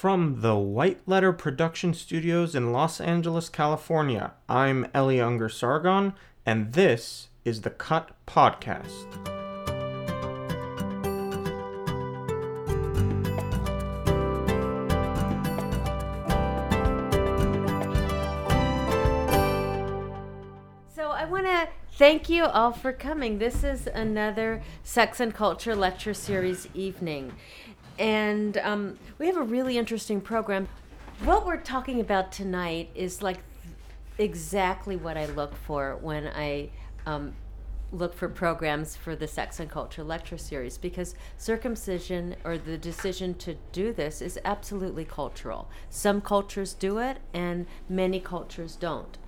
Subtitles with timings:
[0.00, 6.14] From the White Letter Production Studios in Los Angeles, California, I'm Eli Ungar Sargon,
[6.46, 8.88] and this is the Cut Podcast.
[20.94, 23.38] So I want to thank you all for coming.
[23.38, 27.34] This is another Sex and Culture lecture series evening.
[28.00, 30.68] And um, we have a really interesting program.
[31.22, 33.40] What we're talking about tonight is like
[34.16, 36.70] exactly what I look for when I
[37.04, 37.34] um,
[37.92, 43.34] look for programs for the Sex and Culture lecture series because circumcision or the decision
[43.34, 45.68] to do this is absolutely cultural.
[45.90, 49.18] Some cultures do it and many cultures don't.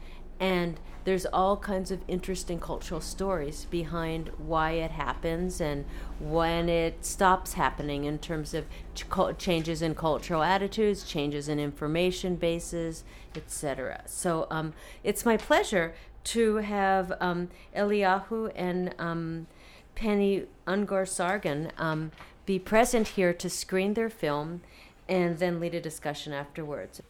[0.43, 5.85] And there's all kinds of interesting cultural stories behind why it happens and
[6.19, 8.65] when it stops happening in terms of
[8.97, 9.05] ch-
[9.39, 13.05] changes in cultural attitudes, changes in information bases,
[13.37, 14.03] etc.
[14.07, 19.47] So um, it's my pleasure to have um, Eliyahu and um,
[19.95, 22.11] Penny Ungar Sargon um,
[22.47, 24.63] be present here to screen their film
[25.09, 27.01] and then lead a discussion afterwards.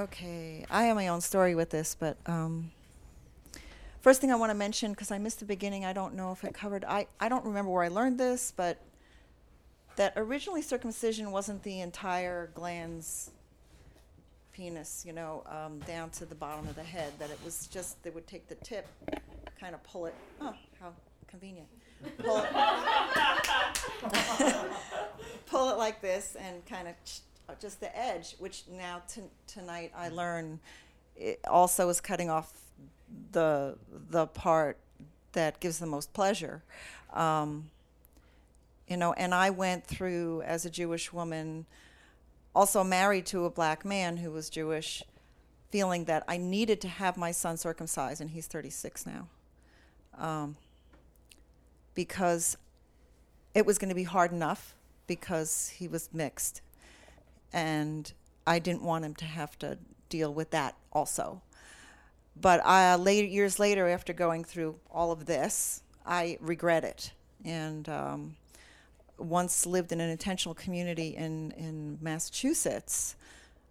[0.00, 2.70] Okay, I have my own story with this, but um,
[4.00, 6.44] first thing I want to mention, because I missed the beginning, I don't know if
[6.44, 8.78] it covered, I, I don't remember where I learned this, but
[9.96, 13.30] that originally circumcision wasn't the entire glans
[14.52, 18.00] penis, you know, um, down to the bottom of the head, that it was just,
[18.04, 18.86] they would take the tip,
[19.58, 20.92] kind of pull it, oh, how
[21.26, 21.66] convenient.
[22.18, 22.46] Pull it,
[25.46, 26.94] pull it like this and kind of
[27.60, 30.60] just the edge, which now t- tonight I learn
[31.48, 32.52] also is cutting off
[33.32, 33.76] the
[34.10, 34.78] the part
[35.32, 36.62] that gives the most pleasure.
[37.12, 37.70] Um,
[38.86, 41.66] you know, and I went through as a Jewish woman,
[42.54, 45.02] also married to a black man who was Jewish,
[45.70, 49.28] feeling that I needed to have my son circumcised, and he's 36 now,
[50.16, 50.56] um,
[51.94, 52.56] because
[53.54, 54.74] it was going to be hard enough
[55.06, 56.62] because he was mixed
[57.52, 58.12] and
[58.46, 59.78] I didn't want him to have to
[60.08, 61.42] deal with that also.
[62.40, 67.12] But uh, later, years later, after going through all of this, I regret it.
[67.44, 68.36] And um,
[69.18, 73.16] once lived in an intentional community in, in Massachusetts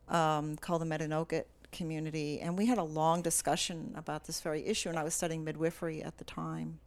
[0.09, 4.89] um, called the Metanoket community, and we had a long discussion about this very issue.
[4.89, 6.79] And I was studying midwifery at the time,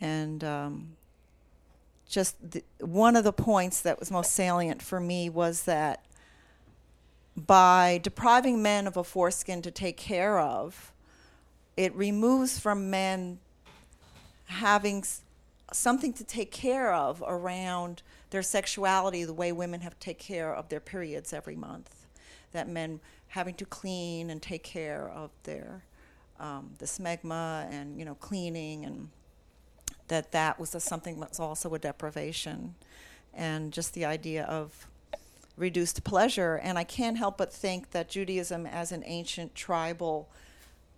[0.00, 0.96] and um,
[2.16, 6.02] just the, one of the points that was most salient for me was that
[7.36, 10.94] by depriving men of a foreskin to take care of,
[11.76, 13.38] it removes from men
[14.46, 15.20] having s-
[15.74, 20.54] something to take care of around their sexuality the way women have to take care
[20.54, 22.06] of their periods every month.
[22.52, 25.84] That men having to clean and take care of their
[26.40, 29.10] um, the smegma and you know cleaning and
[30.08, 32.74] that that was a, something that's also a deprivation
[33.34, 34.86] and just the idea of
[35.56, 36.56] reduced pleasure.
[36.56, 40.28] And i can't help but think that judaism as an ancient tribal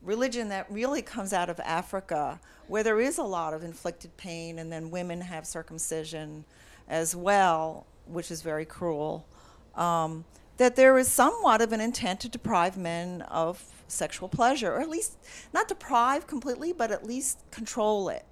[0.03, 4.59] religion that really comes out of africa where there is a lot of inflicted pain
[4.59, 6.45] and then women have circumcision
[6.89, 9.27] as well which is very cruel
[9.75, 10.25] um,
[10.57, 14.89] that there is somewhat of an intent to deprive men of sexual pleasure or at
[14.89, 15.17] least
[15.53, 18.25] not deprive completely but at least control it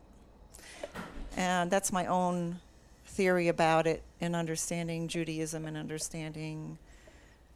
[1.36, 2.60] and that's my own
[3.04, 6.78] theory about it in understanding Judaism and understanding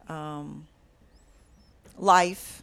[0.08, 0.66] um,
[1.98, 2.62] life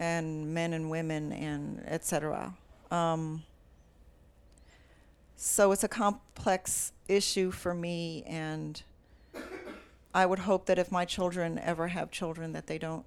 [0.00, 2.54] and men and women and etc.
[2.90, 3.44] Um,
[5.36, 8.82] so it's a complex issue for me, and
[10.12, 13.04] I would hope that if my children ever have children, that they don't,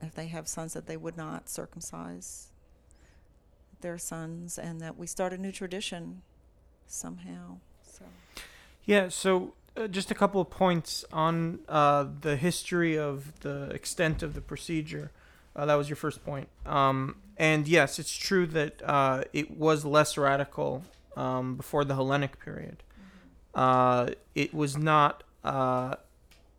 [0.00, 2.48] if they have sons, that they would not circumcise
[3.80, 6.22] their sons, and that we start a new tradition
[6.88, 7.58] somehow.
[7.82, 8.04] So.
[8.84, 14.22] Yeah, so uh, just a couple of points on uh, the history of the extent
[14.22, 15.10] of the procedure.
[15.54, 16.48] Uh, that was your first point.
[16.66, 20.84] Um, and yes, it's true that uh, it was less radical
[21.16, 22.82] um, before the Hellenic period.
[23.54, 25.22] Uh, it was not.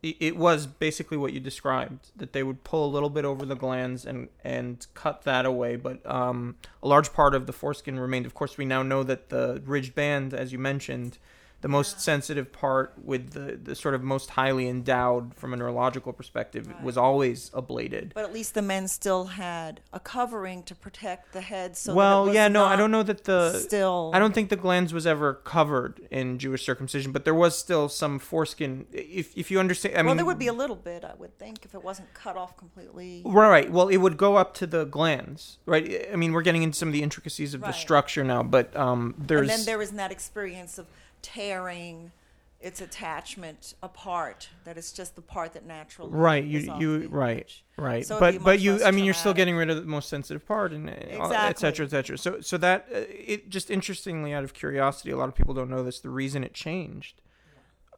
[0.01, 3.55] It, was basically what you described that they would pull a little bit over the
[3.55, 8.25] glans and and cut that away, but um, a large part of the foreskin remained.
[8.25, 11.17] Of course, we now know that the ridged band, as you mentioned,
[11.61, 16.13] the most sensitive part with the, the sort of most highly endowed from a neurological
[16.13, 18.13] perspective was always ablated.
[18.13, 21.75] But at least the men still had a covering to protect the head.
[21.75, 24.93] So well, yeah, no, I don't know that the Still, I don't think the glans
[24.93, 28.85] was ever covered in Jewish circumcision, but there was still some foreskin.
[28.91, 31.37] If if you understand, I mean, well, there would be a little bit, I would
[31.37, 33.21] think, if it wasn't cut off completely.
[33.25, 33.71] Right, right.
[33.71, 36.07] Well, it would go up to the glans, right?
[36.11, 39.15] I mean, we're getting into some of the intricacies of the structure now, but um,
[39.17, 40.87] there's And then there isn't that experience of
[41.21, 42.11] tearing
[42.59, 44.49] its attachment apart.
[44.65, 46.43] That it's just the part that naturally right.
[46.43, 48.05] You you right right.
[48.05, 50.73] So but but you, I mean, you're still getting rid of the most sensitive part,
[50.73, 52.17] and uh, et cetera, et cetera.
[52.17, 55.69] So so that uh, it just interestingly, out of curiosity, a lot of people don't
[55.69, 56.01] know this.
[56.01, 57.21] The reason it changed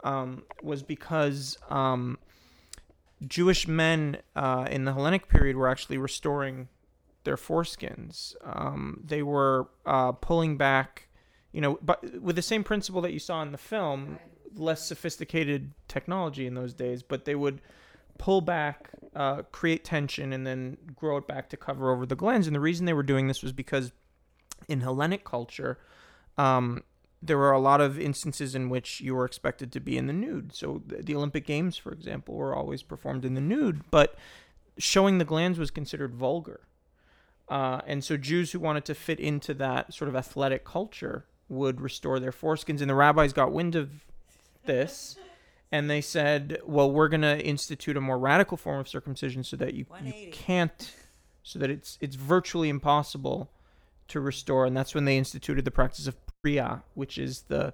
[0.03, 2.19] um, was because um,
[3.27, 6.68] Jewish men uh, in the Hellenic period were actually restoring
[7.23, 8.35] their foreskins.
[8.44, 11.07] Um, they were uh, pulling back,
[11.51, 14.19] you know, but with the same principle that you saw in the film,
[14.56, 17.62] less sophisticated technology in those days, but they would
[18.18, 22.45] pull back, uh, create tension, and then grow it back to cover over the glans.
[22.45, 23.92] And the reason they were doing this was because
[24.68, 25.80] in Hellenic culture,
[26.38, 26.83] um,
[27.21, 30.13] there were a lot of instances in which you were expected to be in the
[30.13, 30.56] nude.
[30.56, 34.15] So the, Olympic Games, for example, were always performed in the nude, but
[34.77, 36.62] showing the glans was considered vulgar.
[37.47, 41.81] Uh, and so Jews who wanted to fit into that sort of athletic culture would
[41.81, 42.81] restore their foreskins.
[42.81, 44.06] And the rabbis got wind of
[44.65, 45.18] this,
[45.71, 49.57] and they said, "Well, we're going to institute a more radical form of circumcision so
[49.57, 50.95] that you, you can't,
[51.44, 53.50] so that it's it's virtually impossible
[54.07, 57.74] to restore." And that's when they instituted the practice of priya, which is the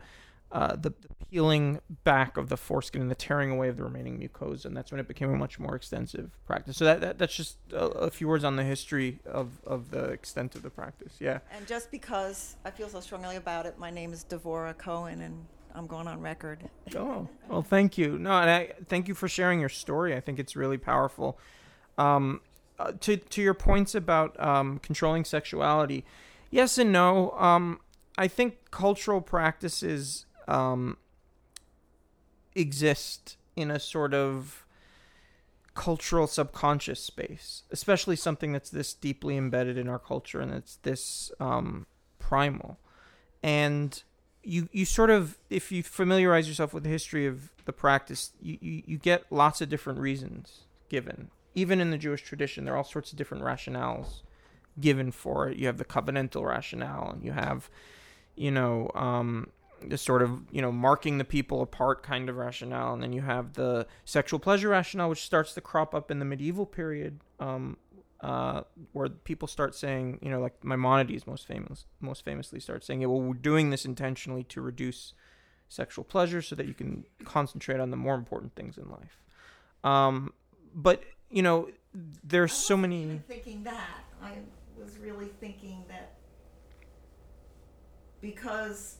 [0.51, 4.17] uh, the, the peeling back of the foreskin and the tearing away of the remaining
[4.17, 6.77] mucosa, and that's when it became a much more extensive practice.
[6.77, 10.05] So that, that that's just a, a few words on the history of, of the
[10.05, 11.13] extent of the practice.
[11.19, 11.39] Yeah.
[11.55, 15.45] And just because I feel so strongly about it, my name is Devora Cohen, and
[15.75, 16.69] I'm going on record.
[16.95, 18.17] Oh, well, thank you.
[18.17, 20.15] No, and I thank you for sharing your story.
[20.15, 21.37] I think it's really powerful.
[21.97, 22.41] Um,
[22.79, 26.05] uh, to to your points about um, controlling sexuality,
[26.51, 27.31] yes and no.
[27.31, 27.79] Um,
[28.17, 30.97] I think cultural practices um,
[32.55, 34.65] exist in a sort of
[35.73, 41.31] cultural subconscious space, especially something that's this deeply embedded in our culture and it's this
[41.39, 41.85] um,
[42.19, 42.79] primal.
[43.43, 44.01] And
[44.43, 48.57] you you sort of if you familiarize yourself with the history of the practice, you,
[48.61, 51.29] you, you get lots of different reasons given.
[51.53, 54.21] Even in the Jewish tradition, there are all sorts of different rationales
[54.79, 55.57] given for it.
[55.57, 57.69] You have the covenantal rationale, and you have,
[58.35, 59.49] you know, um,
[59.81, 63.21] the sort of you know marking the people apart kind of rationale, and then you
[63.21, 67.77] have the sexual pleasure rationale, which starts to crop up in the medieval period, um,
[68.21, 68.61] uh,
[68.93, 73.07] where people start saying, you know, like Maimonides most famous, most famously starts saying, yeah,
[73.07, 75.13] well, we're doing this intentionally to reduce
[75.69, 79.21] sexual pleasure so that you can concentrate on the more important things in life.
[79.83, 80.33] Um,
[80.73, 81.69] but you know,
[82.23, 83.21] there's so many.
[83.27, 84.03] thinking that.
[84.21, 84.33] I
[84.77, 86.13] was really thinking that
[88.21, 88.97] because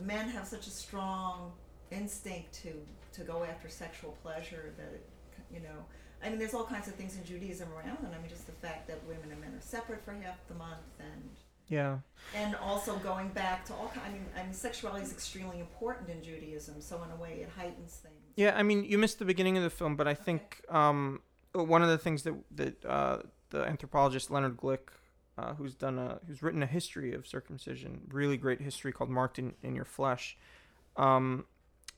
[0.00, 1.52] men have such a strong
[1.90, 2.72] instinct to
[3.12, 5.06] to go after sexual pleasure that it,
[5.52, 5.84] you know
[6.24, 8.52] I mean there's all kinds of things in Judaism around and I mean just the
[8.52, 11.30] fact that women and men are separate for half the month and
[11.68, 11.98] Yeah.
[12.34, 16.08] and also going back to all kind I mean I mean sexuality is extremely important
[16.10, 18.14] in Judaism so in a way it heightens things.
[18.36, 21.20] Yeah, I mean, you missed the beginning of the film, but I think um,
[21.52, 23.18] one of the things that that uh,
[23.50, 24.86] the anthropologist Leonard Glick,
[25.40, 29.38] uh, who's done a who's written a history of circumcision, really great history called "Marked
[29.38, 30.36] in, in Your Flesh,"
[30.96, 31.44] um,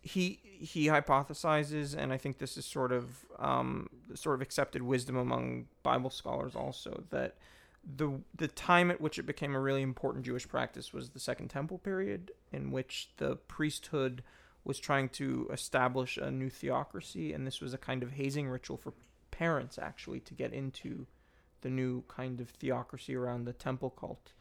[0.00, 5.16] he he hypothesizes, and I think this is sort of um, sort of accepted wisdom
[5.16, 7.36] among Bible scholars also that
[7.96, 11.48] the the time at which it became a really important Jewish practice was the Second
[11.48, 14.22] Temple period, in which the priesthood
[14.64, 18.76] was trying to establish a new theocracy, and this was a kind of hazing ritual
[18.76, 18.92] for
[19.32, 21.06] parents actually to get into
[21.62, 24.32] the new kind of theocracy around the temple cult.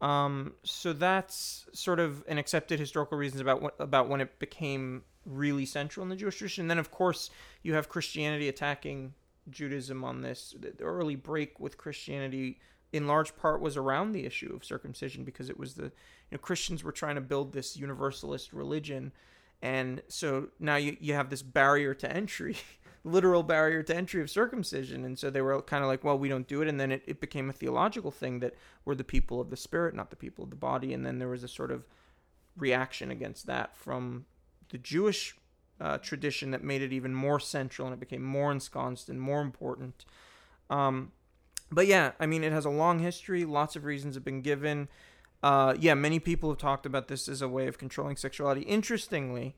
[0.00, 5.04] Um, so that's sort of an accepted historical reasons about what, about when it became
[5.24, 6.68] really central in the Jewish tradition.
[6.68, 7.30] then, of course,
[7.62, 9.14] you have Christianity attacking
[9.50, 10.54] Judaism on this.
[10.58, 12.58] The the early break with Christianity,
[12.92, 16.38] in large part, was around the issue of circumcision because it was the you know
[16.38, 19.12] Christians were trying to build this universalist religion,
[19.62, 22.56] and so now you you have this barrier to entry.
[23.06, 25.04] literal barrier to entry of circumcision.
[25.04, 26.68] And so they were kind of like well we don't do it.
[26.68, 29.94] And then it, it became a theological thing that we're the people of the spirit
[29.94, 30.92] not the people of the body.
[30.92, 31.86] And then there was a sort of
[32.56, 34.24] reaction against that from
[34.70, 35.36] the jewish
[35.78, 39.42] uh, tradition that made it even more central and it became more ensconced and more
[39.42, 40.04] important.
[40.68, 41.12] Um,
[41.70, 43.44] but yeah i mean it has a long history.
[43.44, 44.88] Lots of reasons have been given.
[45.42, 48.62] Uh, yeah, many people have talked about this as a way of controlling sexuality.
[48.62, 49.54] Interestingly,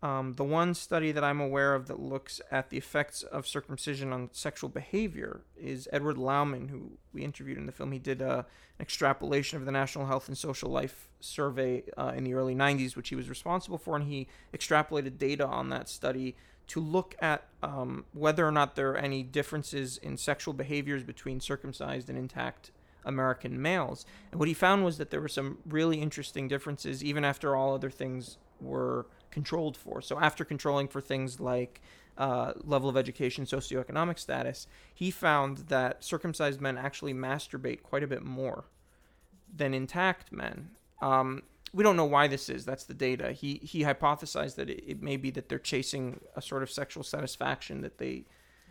[0.00, 4.12] um, the one study that I'm aware of that looks at the effects of circumcision
[4.12, 7.90] on sexual behavior is Edward Laumann, who we interviewed in the film.
[7.90, 8.44] He did uh,
[8.78, 12.94] an extrapolation of the National Health and Social Life Survey uh, in the early 90s,
[12.94, 16.36] which he was responsible for, and he extrapolated data on that study
[16.68, 21.40] to look at um, whether or not there are any differences in sexual behaviors between
[21.40, 22.70] circumcised and intact
[23.04, 24.06] American males.
[24.30, 27.74] And what he found was that there were some really interesting differences, even after all
[27.74, 30.00] other things were controlled for.
[30.02, 31.80] So after controlling for things like
[32.16, 38.06] uh, level of education, socioeconomic status, he found that circumcised men actually masturbate quite a
[38.06, 38.64] bit more
[39.54, 40.70] than intact men.
[41.00, 41.42] Um,
[41.72, 42.64] we don't know why this is.
[42.64, 43.32] That's the data.
[43.32, 47.02] He he hypothesized that it, it may be that they're chasing a sort of sexual
[47.04, 48.24] satisfaction that they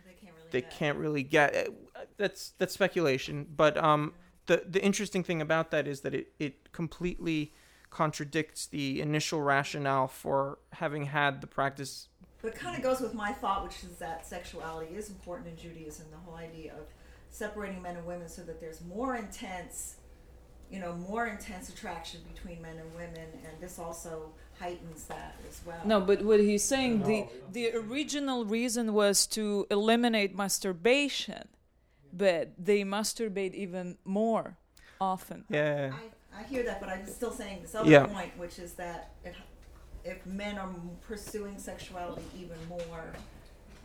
[0.04, 0.70] They can't really they get.
[0.70, 1.56] can't really get.
[1.56, 3.46] Uh, That's that's speculation.
[3.56, 4.14] But um,
[4.46, 7.52] the the interesting thing about that is that it it completely
[7.90, 12.08] contradicts the initial rationale for having had the practice.
[12.42, 15.56] But it kind of goes with my thought, which is that sexuality is important in
[15.56, 16.06] Judaism.
[16.10, 16.86] The whole idea of
[17.30, 19.96] separating men and women so that there's more intense,
[20.70, 25.60] you know, more intense attraction between men and women, and this also heightens that as
[25.66, 25.80] well.
[25.84, 31.48] No, but what he's saying the the original reason was to eliminate masturbation,
[32.12, 34.56] but they masturbate even more
[35.00, 35.44] often.
[35.48, 35.92] Yeah.
[35.94, 38.06] I, I hear that, but I'm still saying this other Yeah.
[38.06, 39.36] point, which is that if,
[40.04, 40.68] if men are
[41.00, 43.12] pursuing sexuality even more,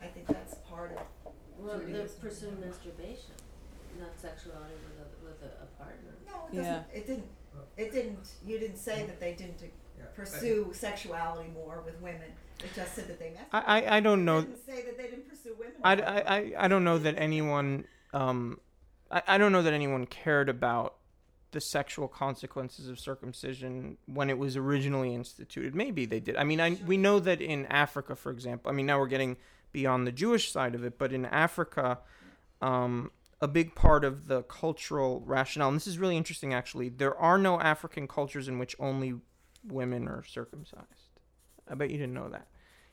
[0.02, 1.32] I think that's part of.
[1.58, 2.20] Well, they're Judaism.
[2.20, 3.34] pursuing masturbation,
[3.98, 6.14] not sexuality with a, with a, a partner.
[6.26, 6.62] No, it Yeah.
[6.62, 6.86] doesn't.
[6.94, 7.28] It didn't.
[7.76, 8.28] It didn't.
[8.46, 9.60] You didn't say that they didn't
[9.98, 10.04] Yeah.
[10.14, 12.32] pursue sexuality more with women.
[12.60, 13.46] It just said that they masturbated.
[13.52, 14.40] I, I, I don't know.
[14.42, 15.74] didn't say that they didn't pursue women.
[15.82, 16.04] I, more.
[16.06, 18.60] I, I, I don't know that anyone um
[19.10, 20.96] I, I don't know that anyone cared about
[21.54, 25.74] the sexual consequences of circumcision when it was originally instituted.
[25.74, 26.36] Maybe they did.
[26.36, 28.70] I mean, I, we know that in Africa, for example.
[28.70, 29.36] I mean, now we're getting
[29.72, 32.00] beyond the Jewish side of it, but in Africa,
[32.60, 37.16] um, a big part of the cultural rationale, and this is really interesting actually, there
[37.16, 39.14] are no African cultures in which only
[39.66, 41.20] women are circumcised.
[41.70, 42.48] I bet you didn't know that.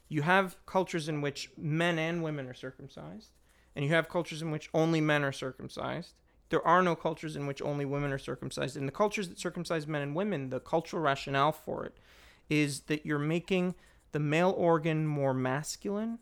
[0.08, 3.32] You have cultures in which men and women are circumcised,
[3.76, 6.14] and you have cultures in which only men are circumcised.
[6.52, 8.78] There are no cultures in which only women are circumcised.
[8.78, 11.98] In the cultures that circumcise men and women, the cultural rationale for it
[12.50, 13.74] is that you're making
[14.12, 16.20] the male organ more masculine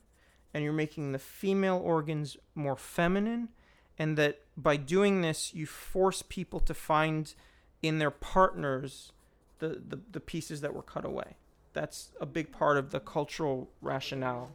[0.53, 3.49] and you're making the female organs more feminine,
[3.97, 7.33] and that by doing this, you force people to find
[7.81, 9.11] in their partners
[9.59, 11.37] the, the, the pieces that were cut away.
[11.73, 14.51] That's a big part of the cultural rationale.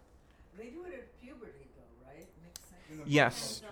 [0.59, 2.27] They do it at puberty, though, right?
[2.43, 3.07] Makes sense.
[3.07, 3.63] Yes.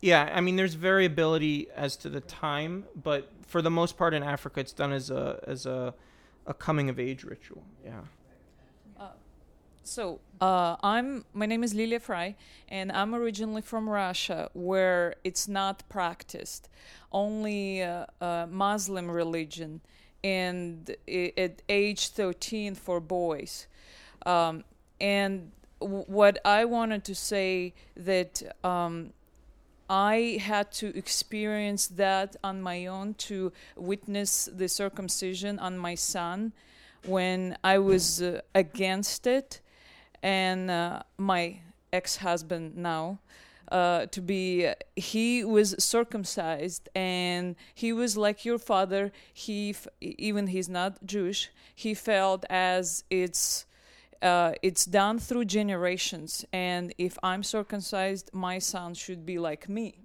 [0.00, 4.22] Yeah, I mean, there's variability as to the time, but for the most part in
[4.22, 5.94] Africa, it's done as a as a
[6.46, 7.62] a coming of age ritual.
[7.84, 8.00] Yeah.
[9.90, 12.36] So uh, I'm my name is Lilia Fry,
[12.68, 16.68] and I'm originally from Russia, where it's not practiced,
[17.10, 19.80] only uh, uh, Muslim religion,
[20.22, 20.94] and
[21.36, 23.66] at age 13 for boys.
[24.26, 24.62] Um,
[25.00, 29.12] and w- what I wanted to say that um,
[29.90, 36.52] I had to experience that on my own to witness the circumcision on my son
[37.04, 39.60] when I was uh, against it,
[40.22, 41.58] and uh, my
[41.92, 43.18] ex-husband now.
[43.72, 49.12] Uh, to be, he was circumcised, and he was like your father.
[49.32, 51.50] He, even he's not Jewish.
[51.74, 53.66] He felt as it's
[54.22, 59.98] uh, it's done through generations and if i'm circumcised my son should be like me.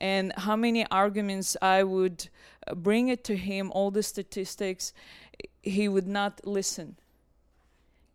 [0.00, 2.28] And how many arguments i would
[2.66, 4.92] uh, bring it to him all the statistics
[5.62, 6.96] he would not listen.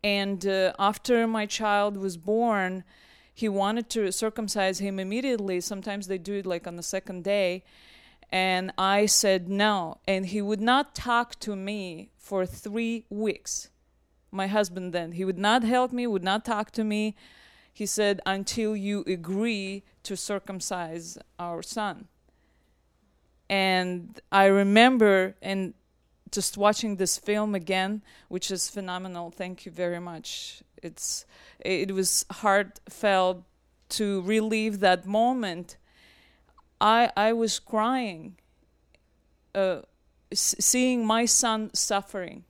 [0.03, 2.83] And uh, after my child was born
[3.33, 5.59] he wanted to circumcise him immediately.
[5.59, 7.63] Sometimes they do it like on the second day.
[8.31, 9.97] And i said no.
[10.07, 13.69] And he would not talk to me for three weeks
[14.33, 15.13] my husband then.
[15.13, 17.15] He would not help me would not talk to me.
[17.71, 22.07] He said until you agree to circumcise our son.
[23.49, 25.73] And i remember and
[26.31, 29.31] just watching this film again which is phenomenal.
[29.31, 30.63] Thank you very much.
[30.81, 31.25] It's
[31.59, 33.43] it was heartfelt
[33.89, 35.77] to relive that moment.
[36.81, 38.35] I i was crying
[39.55, 39.81] uh,
[40.31, 42.43] s- seeing my son suffering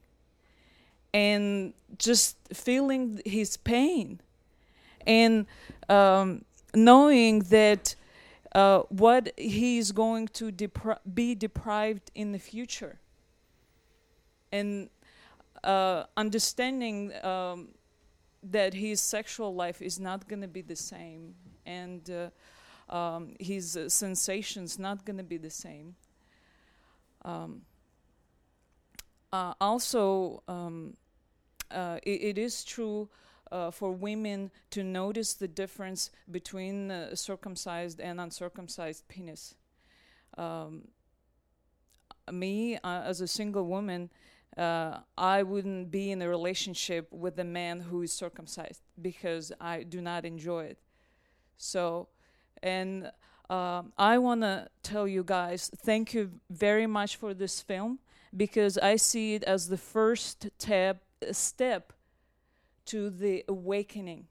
[1.14, 4.20] and just feeling his pain
[5.06, 5.46] and
[5.90, 6.44] um,
[6.74, 7.96] knowing that
[8.54, 13.00] uh, what he's going to depri- be deprived in the future.
[14.52, 14.90] And
[15.64, 17.70] uh, understanding um,
[18.44, 21.34] that his sexual life is not going to be the same,
[21.66, 25.96] and uh, um, his sensations not going to be the same.
[27.26, 27.62] Um,
[29.32, 30.94] uh, also, um,
[31.74, 33.10] uh, it, it is true
[33.52, 39.56] uh, for women to notice the difference between uh, circumcised and uncircumcised penis.
[40.38, 40.88] Um,
[42.32, 44.10] me, uh, as a single woman,
[44.58, 49.84] uh, I wouldn't be in a relationship with a man who is circumcised because I
[49.84, 50.80] do not enjoy it.
[51.58, 52.10] So,
[52.62, 53.12] and
[53.50, 58.00] um, I want to tell you guys thank you very much for this film
[58.36, 61.00] because I see it as the first tab,
[61.32, 61.94] step
[62.86, 64.28] to the awakening.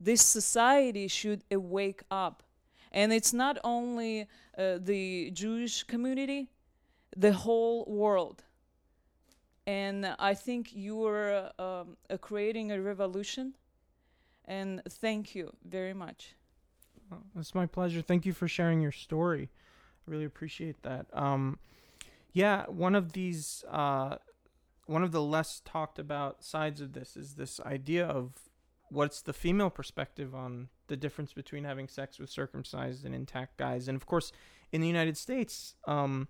[0.00, 2.42] This society should awake up.
[2.90, 6.50] And it's not only uh, the Jewish community,
[7.16, 8.44] the whole world.
[9.66, 11.84] And I think you are uh,
[12.20, 13.54] creating a revolution.
[14.44, 16.34] And thank you very much.
[17.10, 18.02] Well, it's my pleasure.
[18.02, 19.50] Thank you for sharing your story.
[20.06, 21.06] I really appreciate that.
[21.12, 21.58] Um,
[22.32, 24.16] yeah, one of these, uh,
[24.86, 28.32] one of the less talked about sides of this is this idea of
[28.90, 33.88] what's the female perspective on the difference between having sex with circumcised and intact guys.
[33.88, 34.32] And of course,
[34.70, 36.28] in the United States, um,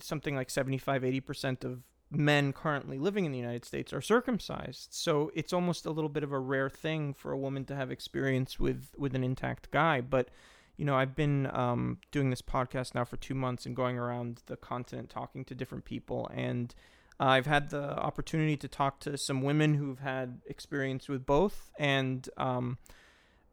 [0.00, 4.88] something like 75, 80% of men currently living in the United States are circumcised.
[4.90, 7.90] So it's almost a little bit of a rare thing for a woman to have
[7.90, 10.00] experience with with an intact guy.
[10.00, 10.28] But
[10.76, 14.42] you know, I've been um, doing this podcast now for two months and going around
[14.46, 16.74] the continent talking to different people, and
[17.20, 22.26] I've had the opportunity to talk to some women who've had experience with both, and
[22.38, 22.78] um,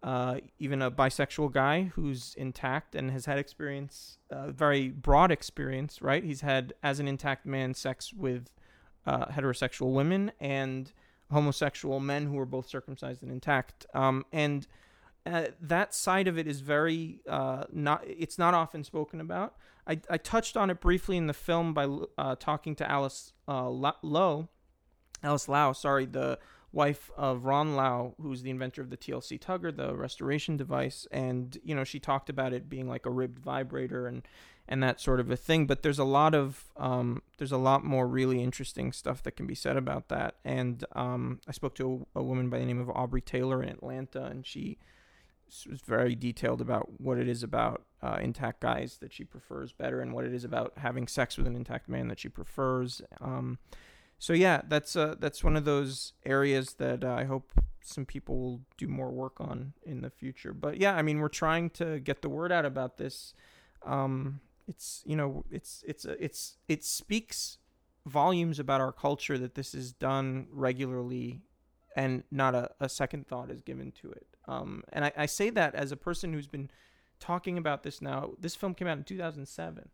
[0.02, 6.02] uh, even a bisexual guy who's intact and has had experience, uh, very broad experience,
[6.02, 6.24] right?
[6.24, 8.50] He's had, as an intact man, sex with
[9.06, 10.94] uh, heterosexual women and
[11.30, 13.86] homosexual men who are both circumcised and intact.
[13.94, 14.66] Um, and
[15.26, 18.04] uh, that side of it is very uh, not.
[18.08, 19.56] It's not often spoken about.
[19.88, 23.72] I, I touched on it briefly in the film by uh, talking to Alice uh,
[25.24, 26.38] Alice Low, sorry, the
[26.72, 31.58] wife of Ron Low, who's the inventor of the TLC Tugger, the restoration device, and
[31.64, 34.28] you know she talked about it being like a ribbed vibrator and
[34.68, 35.66] and that sort of a thing.
[35.66, 39.48] But there's a lot of um, there's a lot more really interesting stuff that can
[39.48, 40.36] be said about that.
[40.44, 43.70] And um, I spoke to a, a woman by the name of Aubrey Taylor in
[43.70, 44.78] Atlanta, and she
[45.70, 50.02] was very detailed about what it is about uh, intact guys that she prefers better,
[50.02, 53.02] and what it is about having sex with an intact man that she prefers.
[53.22, 53.58] Um,
[54.20, 58.40] so yeah, that's uh, that's one of those areas that uh, I hope some people
[58.40, 60.54] will do more work on in the future.
[60.54, 63.34] But yeah, I mean, we're trying to get the word out about this.
[63.86, 67.58] Um, it's you know, it's it's uh, it's it speaks
[68.06, 71.42] volumes about our culture that this is done regularly
[71.96, 74.28] and not a, a second thought is given to it.
[74.48, 76.70] Um, and I, I say that as a person who's been
[77.20, 78.32] talking about this now.
[78.40, 79.90] This film came out in 2007,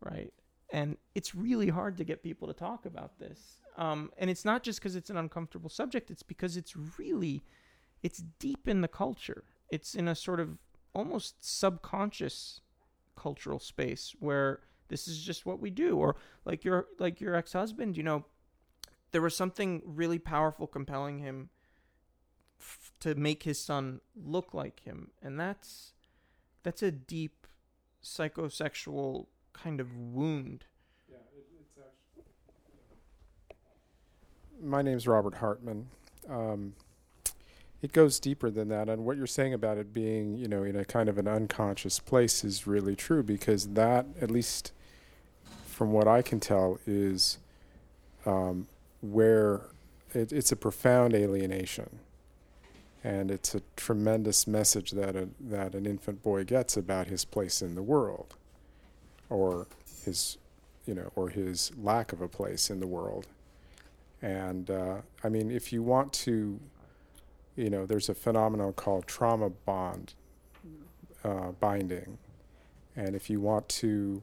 [0.00, 0.32] right?
[0.72, 3.58] And it's really hard to get people to talk about this.
[3.76, 7.42] Um, and it's not just because it's an uncomfortable subject, it's because it's really,
[8.02, 9.44] it's deep in the culture.
[9.70, 10.58] It's in a sort of
[10.94, 12.60] almost subconscious
[13.16, 15.96] cultural space where this is just what we do.
[15.96, 18.24] Or like your, like your ex-husband, you know,
[19.12, 21.50] there was something really powerful compelling him
[22.60, 25.10] f- to make his son look like him.
[25.22, 25.93] And that's,
[26.64, 27.46] that's a deep
[28.02, 30.64] psychosexual kind of wound.
[31.08, 32.24] Yeah, it, it's actually.
[34.60, 35.86] My name's Robert Hartman.
[36.28, 36.74] Um,
[37.82, 40.74] it goes deeper than that, and what you're saying about it being, you know, in
[40.74, 44.72] a kind of an unconscious place is really true because that, at least
[45.66, 47.38] from what I can tell, is
[48.24, 48.66] um,
[49.02, 49.66] where
[50.14, 52.00] it, it's a profound alienation
[53.04, 57.60] and it's a tremendous message that a, that an infant boy gets about his place
[57.60, 58.34] in the world
[59.28, 59.66] or
[60.04, 60.38] his,
[60.86, 63.26] you know, or his lack of a place in the world.
[64.22, 66.58] And uh, I mean, if you want to,
[67.56, 70.14] you know, there's a phenomenon called trauma bond
[71.22, 72.16] uh, binding.
[72.96, 74.22] And if you want to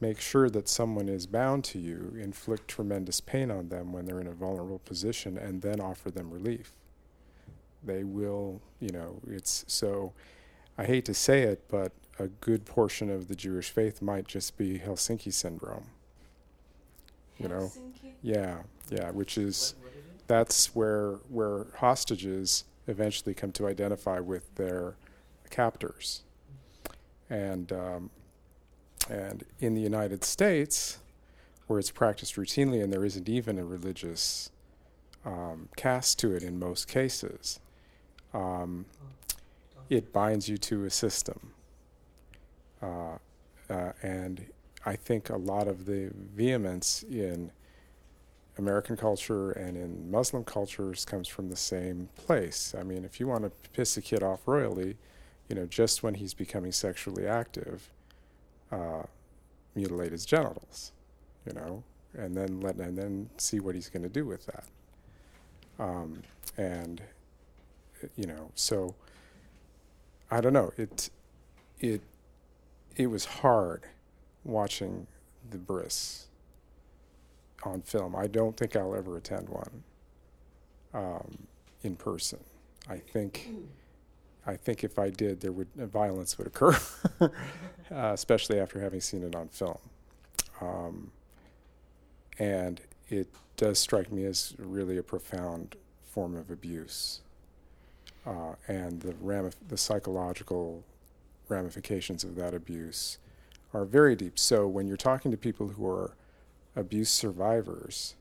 [0.00, 4.20] make sure that someone is bound to you, inflict tremendous pain on them when they're
[4.20, 6.72] in a vulnerable position, and then offer them relief.
[7.82, 10.12] They will, you know, it's so,
[10.76, 14.58] I hate to say it, but a good portion of the Jewish faith might just
[14.58, 15.86] be Helsinki syndrome.
[17.38, 17.72] You know,
[18.22, 18.58] yeah,
[18.90, 19.74] yeah, which is
[20.26, 24.96] that's where where hostages eventually come to identify with their
[25.48, 26.22] captors,
[27.30, 28.10] and um,
[29.08, 30.98] and in the United States,
[31.66, 34.50] where it's practiced routinely, and there isn't even a religious
[35.24, 37.58] um, cast to it in most cases,
[38.32, 38.86] um,
[39.88, 41.52] it binds you to a system.
[42.82, 43.18] Uh,
[43.68, 44.46] uh, and
[44.86, 47.50] I think a lot of the vehemence in
[48.58, 52.74] American culture and in Muslim cultures comes from the same place.
[52.78, 54.96] I mean, if you want to piss a kid off royally,
[55.48, 57.90] you know, just when he's becoming sexually active,
[58.70, 59.02] uh,
[59.74, 60.92] mutilate his genitals,
[61.46, 61.82] you know,
[62.16, 64.64] and then let and then see what he's going to do with that.
[65.78, 66.22] Um,
[66.56, 67.02] and
[68.16, 68.94] you know, so
[70.30, 70.72] I don't know.
[70.76, 71.10] It
[71.80, 72.02] it
[72.96, 73.84] it was hard
[74.44, 75.06] watching
[75.50, 76.26] the Bris
[77.64, 78.16] on film.
[78.16, 79.82] I don't think I'll ever attend one
[80.94, 81.38] um,
[81.82, 82.40] in person.
[82.88, 83.48] I think
[84.46, 86.76] I think if I did, there would violence would occur,
[87.20, 87.28] uh,
[87.90, 89.78] especially after having seen it on film.
[90.60, 91.10] Um,
[92.38, 97.20] and it does strike me as really a profound form of abuse,
[98.26, 100.84] uh, and the ramif- the psychological
[101.48, 103.18] ramifications of that abuse
[103.72, 104.38] are very deep.
[104.38, 106.14] So when you're talking to people who are
[106.76, 108.14] abuse survivors,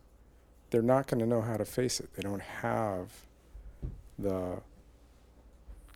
[0.69, 2.13] they're not going to know how to face it.
[2.13, 3.07] They don't have
[4.17, 4.61] the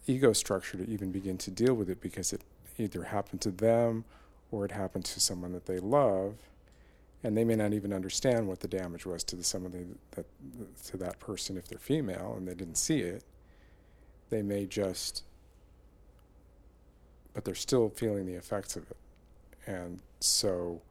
[0.08, 2.42] ego structure to even begin to deal with it because it
[2.78, 4.04] either happened to them
[4.52, 6.36] or it happened to someone that they love
[7.24, 10.26] and they may not even understand what the damage was to the somebody that
[10.86, 13.24] to that person if they're female and they didn't see it
[14.30, 15.24] they may just
[17.34, 18.98] but they're still feeling the effects of it
[19.66, 20.82] and so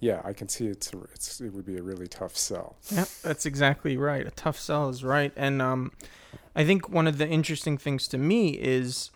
[0.00, 3.46] yeah i can see it's, it's it would be a really tough sell Yeah, that's
[3.46, 4.26] exactly right.
[4.26, 5.32] A tough sell is right.
[5.36, 5.92] And um,
[6.56, 9.10] I think one of the interesting things to me is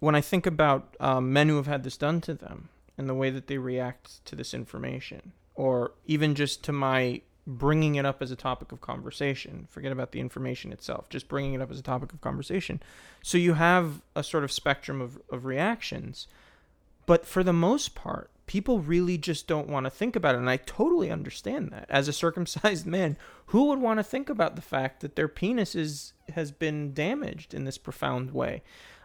[0.00, 3.14] when I think about um, men who have had this done to them and the
[3.14, 8.20] way that they react to this information, or even just to my bringing it up
[8.20, 9.66] as a topic of conversation.
[9.70, 12.80] Forget about the information itself, just bringing it up as a topic of conversation.
[13.22, 16.28] So you have a sort of spectrum of, of reactions.
[17.06, 20.38] But for the most part, people really just don't want to think about it.
[20.38, 21.86] And I totally understand that.
[21.88, 25.74] As a circumcised man, who would want to think about the fact that their penis
[25.74, 28.62] is, has been damaged in this profound way?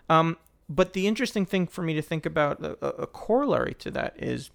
[0.10, 0.36] Um,
[0.68, 4.50] but the interesting thing for me to think about, a, a corollary to that, is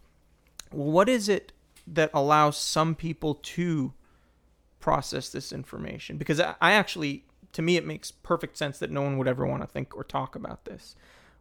[0.70, 1.53] what is it
[1.94, 3.92] that allows some people to
[4.81, 6.16] process this information?
[6.18, 9.46] Because I, I actually, to me, it makes perfect sense that no one would ever
[9.46, 10.94] want to think or talk about this.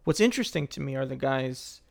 [0.04, 1.82] What's interesting to me are the guys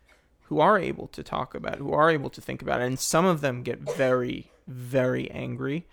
[0.45, 2.99] who are able to talk about it, who are able to think about it, and
[2.99, 5.87] some of them get very, very angry,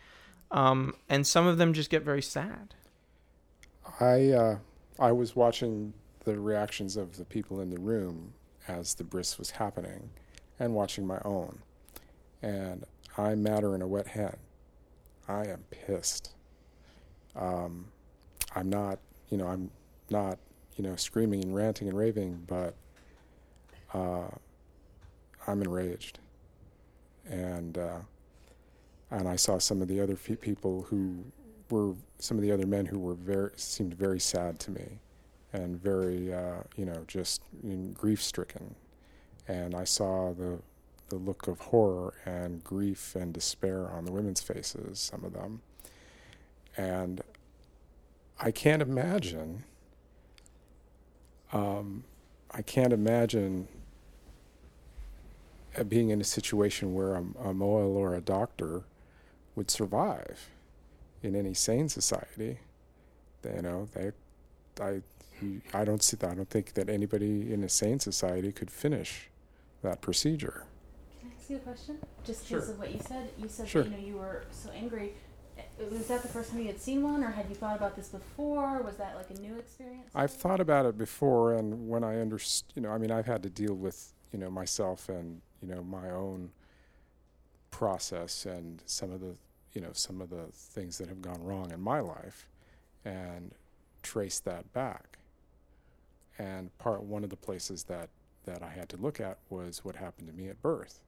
[0.52, 2.76] um, and some of them just get very sad.
[4.00, 4.58] I uh,
[5.00, 8.34] I was watching the reactions of the people in the room
[8.68, 10.12] as the bris was happening,
[10.60, 11.60] and watching my own,
[12.44, 12.84] and
[13.18, 14.36] I'm madder in a wet hen.
[15.28, 16.34] I am pissed.
[17.36, 17.88] Um,
[18.56, 19.72] I'm not, you know, I'm
[20.10, 20.38] not,
[20.76, 22.76] you know, screaming and ranting and raving, but
[23.94, 24.28] uh,
[25.48, 26.20] I'm enraged,
[27.30, 28.00] and uh,
[29.12, 31.24] and I saw some of the other fe- people who
[31.70, 35.00] were some of the other men who were very seemed very sad to me,
[35.54, 37.42] and very uh, you know just
[37.94, 38.76] grief stricken,
[39.48, 40.60] and I saw the
[41.14, 45.62] the look of horror and grief and despair on the women's faces, some of them,
[46.76, 47.22] and
[48.40, 49.64] I can't imagine.
[51.52, 52.04] Um,
[52.50, 53.68] I can't imagine
[55.78, 58.84] uh, being in a situation where a, a mohel or a doctor
[59.56, 60.50] would survive
[61.22, 62.58] in any sane society.
[63.44, 64.12] You know, they,
[64.82, 65.02] I,
[65.74, 66.32] I don't see that.
[66.32, 69.30] I don't think that anybody in a sane society could finish
[69.84, 70.66] that procedure.
[71.54, 72.00] Can I ask you a question?
[72.24, 72.60] Just Sure.
[72.60, 73.30] because of what you said.
[73.38, 73.84] You said Sure.
[73.84, 75.14] that you know you were so angry.
[75.58, 77.96] Uh, Was that the first time you had seen one, or had you thought about
[77.96, 78.82] this before?
[78.82, 80.10] Was that like a new experience?
[80.16, 83.44] I've thought about it before, and when I underst, you know, I mean, I've had
[83.44, 86.52] to deal with, you know, myself and you know my own
[87.70, 89.36] process and some of the,
[89.74, 92.50] you know, some of the things that have gone wrong in my life,
[93.06, 93.54] and
[94.02, 95.20] trace that back.
[96.40, 98.10] And part one of the places that
[98.46, 101.00] that I had to look at was what happened to me at birth,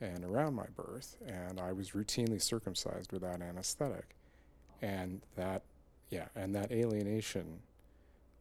[0.00, 4.14] and around my birth, and I was routinely circumcised without anesthetic,
[4.82, 5.62] and that
[6.10, 7.60] yeah, and that alienation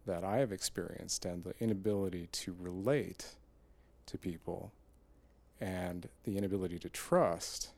[0.06, 3.36] that I have experienced and the inability to relate
[4.06, 4.72] to people
[5.60, 7.70] and the inability to trust.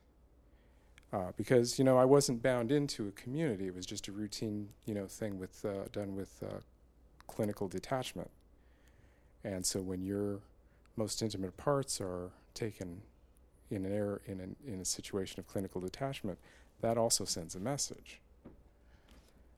[1.13, 4.69] Uh, because you know I wasn't bound into a community; it was just a routine,
[4.85, 6.59] you know, thing with uh, done with uh,
[7.27, 8.29] clinical detachment.
[9.43, 10.39] And so when you're
[10.97, 13.03] most intimate parts are taken
[13.69, 16.37] in an error in an, in a situation of clinical detachment,
[16.81, 18.21] that also sends a message.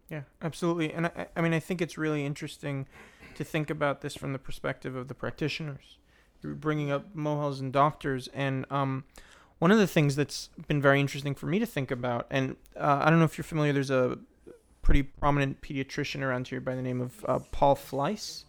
[0.10, 0.92] Yeah, absolutely.
[0.92, 2.88] And I, I mean, I think it's really interesting
[3.36, 5.98] to think about this from the perspective of the practitioners.
[6.42, 9.04] You're bringing up mohels and doctors, and um,
[9.60, 13.02] one of the things that's been very interesting for me to think about, and uh,
[13.04, 14.18] I don't know if you're familiar, there's a
[14.82, 18.46] pretty prominent pediatrician around here by the name of uh, Paul Fleiss.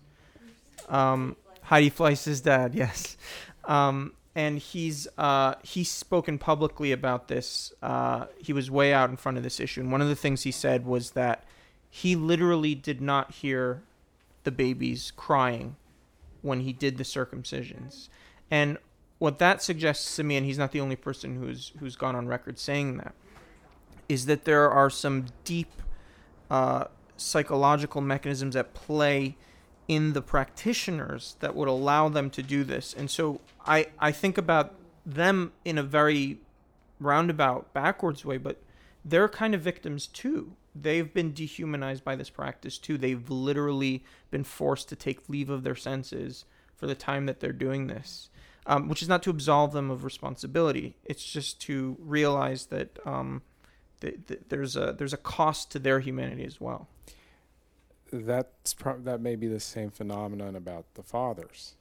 [0.88, 3.16] Um, Heidi Fleiss's dad, yes.
[3.64, 7.72] Um, and he's uh, he's spoken publicly about this.
[7.82, 10.42] Uh, he was way out in front of this issue, and one of the things
[10.42, 11.44] he said was that
[11.88, 13.82] he literally did not hear
[14.44, 15.76] the babies crying
[16.42, 18.08] when he did the circumcisions,
[18.50, 18.78] and
[19.18, 22.26] what that suggests to me, and he's not the only person who's who's gone on
[22.26, 23.14] record saying that,
[24.08, 25.70] is that there are some deep
[26.50, 26.84] uh,
[27.16, 29.36] psychological mechanisms at play
[29.88, 32.94] in the practitioners that would allow them to do this.
[32.94, 36.38] And so I, I think about them in a very
[37.00, 38.62] roundabout, backwards way, but
[39.04, 40.52] they're kind of victims too.
[40.74, 42.98] They've been dehumanized by this practice too.
[42.98, 46.44] They've literally been forced to take leave of their senses
[46.76, 48.30] for the time that they're doing this,
[48.66, 50.96] um, which is not to absolve them of responsibility.
[51.04, 53.42] It's just to realize that um,
[54.00, 56.88] th- th- there's a there's a cost to their humanity as well
[58.12, 61.76] that's pro- that may be the same phenomenon about the fathers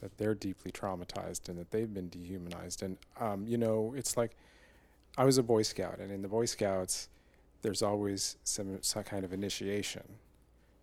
[0.00, 2.82] that they're deeply traumatized and that they've been dehumanized.
[2.82, 4.32] And um, you know it's like
[5.18, 7.08] i was a boy scout and in the boy scouts
[7.62, 10.02] there's always some, some kind of initiation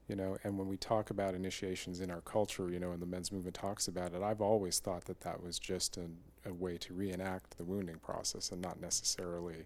[0.08, 3.06] you know and when we talk about initiations in our culture you know and the
[3.06, 5.98] men's movement talks about it i've always thought that that was just
[6.46, 9.66] a way to reenact the wounding process and not necessarily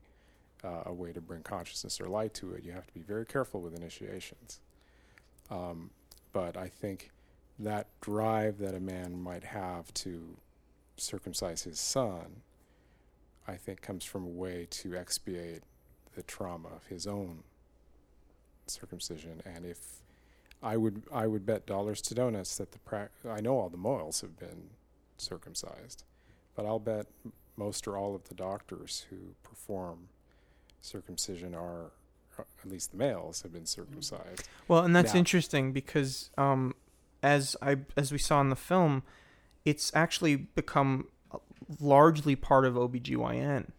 [0.64, 2.64] uh, a way to bring consciousness or light to it.
[2.64, 4.60] You have to be very careful with initiations.
[5.50, 5.92] Um,
[6.34, 7.12] but I think
[7.60, 10.38] that drive that a man might have to
[10.98, 12.42] circumcise his son,
[13.48, 15.64] I think, comes from a way to expiate
[16.16, 17.44] the trauma of his own
[18.68, 19.42] circumcision.
[19.46, 19.78] And if
[20.62, 23.78] I would, I would bet dollars to donuts that the pra- I know all the
[23.78, 24.72] mohels have been
[25.18, 26.04] circumcised,
[26.56, 27.08] but I'll bet
[27.56, 30.10] most or all of the doctors who perform
[30.88, 31.92] circumcision are,
[32.38, 34.48] uh, at least the males, have been circumcised.
[34.68, 36.74] Well, and that's Now- interesting because um,
[37.22, 39.04] as I as we saw in the film,
[39.66, 41.08] it's actually become
[41.80, 43.72] largely part of OBGYN.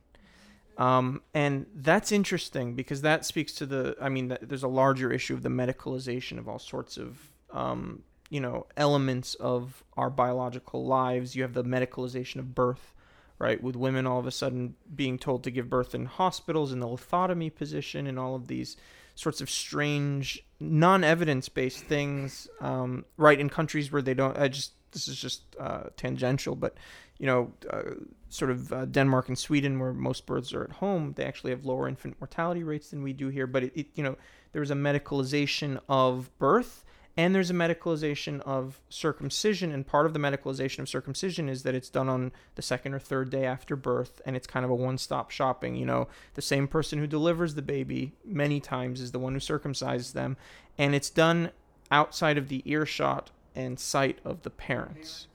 [0.77, 3.97] Um, and that's interesting because that speaks to the.
[4.01, 7.19] I mean, th- there's a larger issue of the medicalization of all sorts of,
[7.53, 11.35] um, you know, elements of our biological lives.
[11.35, 12.95] You have the medicalization of birth,
[13.39, 13.63] right?
[13.63, 16.87] With women all of a sudden being told to give birth in hospitals in the
[16.89, 18.77] lithotomy position and all of these
[19.15, 23.39] sorts of strange, non-evidence based things, um, right?
[23.39, 24.37] In countries where they don't.
[24.39, 26.77] I just this is just uh, tangential, but
[27.19, 27.83] you know, uh,
[28.29, 31.65] sort of uh, Denmark and Sweden, where most births are at home, they actually have
[31.65, 33.47] lower infant mortality rates than we do here.
[33.47, 34.17] But it, it you know,
[34.53, 36.85] there's a medicalization of birth
[37.19, 41.75] and there's a medicalization of circumcision and part of the medicalization of circumcision is that
[41.75, 44.75] it's done on the second or third day after birth and it's kind of a
[44.75, 46.07] one-stop shopping you know.
[46.35, 50.37] The same person who delivers the baby many times is the one who circumcises them
[50.79, 51.51] and it's done
[51.91, 55.27] outside of the earshot and sight of the parents.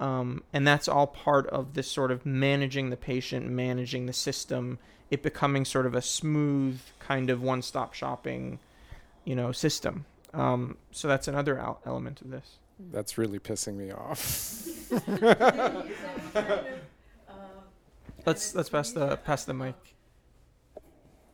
[0.00, 4.80] Um, and that's all part of this sort of managing the patient managing the system
[5.12, 8.58] it becoming sort of a smooth kind of one-stop shopping
[9.24, 10.04] you know system
[10.34, 12.58] um, so that's another al- element of this.
[12.92, 14.64] That's really pissing me off.
[18.26, 19.74] Let's let's pass the pass the mic.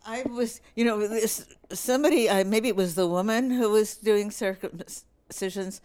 [0.07, 4.29] I was, you know, this, somebody, uh, maybe it was the woman who was doing
[4.31, 5.81] circumcisions,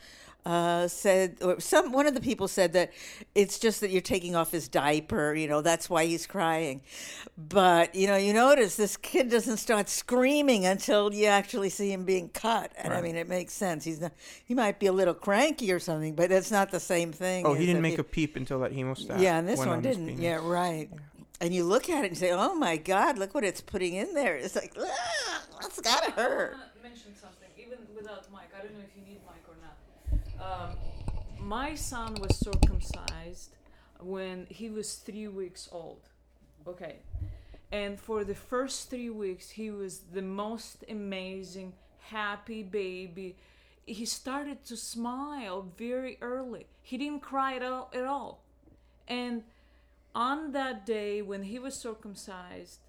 [0.45, 2.91] uh, said, or some one of the people said that
[3.35, 6.81] it's just that you're taking off his diaper, you know, that's why he's crying.
[7.37, 12.05] But you know, you notice this kid doesn't start screaming until you actually see him
[12.05, 13.83] being cut, and I mean, it makes sense.
[13.83, 14.13] He's not,
[14.45, 17.45] he might be a little cranky or something, but that's not the same thing.
[17.45, 19.19] Oh, he didn't make he- a peep until that hemostat.
[19.19, 20.19] yeah, and this one on didn't.
[20.19, 20.89] Yeah, right.
[21.41, 24.13] And you look at it and say, "Oh my God, look what it's putting in
[24.13, 26.53] there." It's like, ah, that's gotta hurt.
[26.55, 28.49] I want to mention something, even without mic.
[28.57, 29.77] I don't know if you need mic or not.
[30.41, 30.75] Um,
[31.39, 33.55] my son was circumcised
[33.99, 36.01] when he was three weeks old.
[36.67, 36.97] Okay.
[37.71, 43.35] And for the first three weeks, he was the most amazing, happy baby.
[43.85, 46.67] He started to smile very early.
[46.81, 47.91] He didn't cry at all.
[47.93, 48.41] At all.
[49.07, 49.43] And
[50.15, 52.79] on that day when he was circumcised,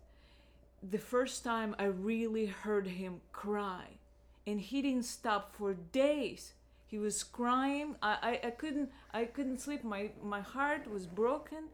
[0.82, 3.98] the first time I really heard him cry.
[4.46, 6.54] And he didn't stop for days.
[6.90, 7.94] He was crying.
[8.02, 9.84] I, I, I couldn't I couldn't sleep.
[9.84, 11.64] My my heart was broken,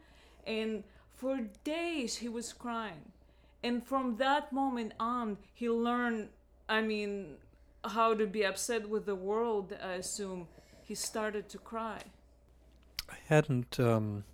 [0.47, 3.13] and for days he was crying.
[3.63, 6.29] And from that moment on, he learned.
[6.69, 7.37] I mean,
[7.85, 9.75] how to be upset with the world.
[9.83, 10.49] I assume
[10.85, 12.03] he started to cry.
[13.09, 14.25] I hadn't um,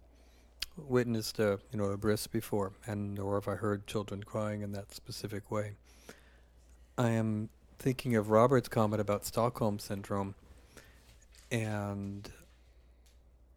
[0.76, 4.72] witnessed a you know a bris before, and nor have I heard children crying in
[4.72, 5.76] that specific way.
[6.98, 10.34] I am thinking of Robert's comment about Stockholm syndrome,
[11.52, 12.28] and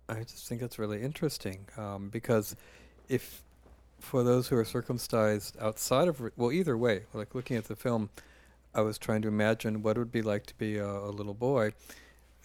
[0.08, 2.56] I just think that's really interesting um, because
[3.10, 3.42] if
[4.00, 8.10] for those who are circumcised outside of well, either way, like looking at the film,
[8.76, 11.34] I was trying to imagine what it would be like to be a, a little
[11.34, 11.72] boy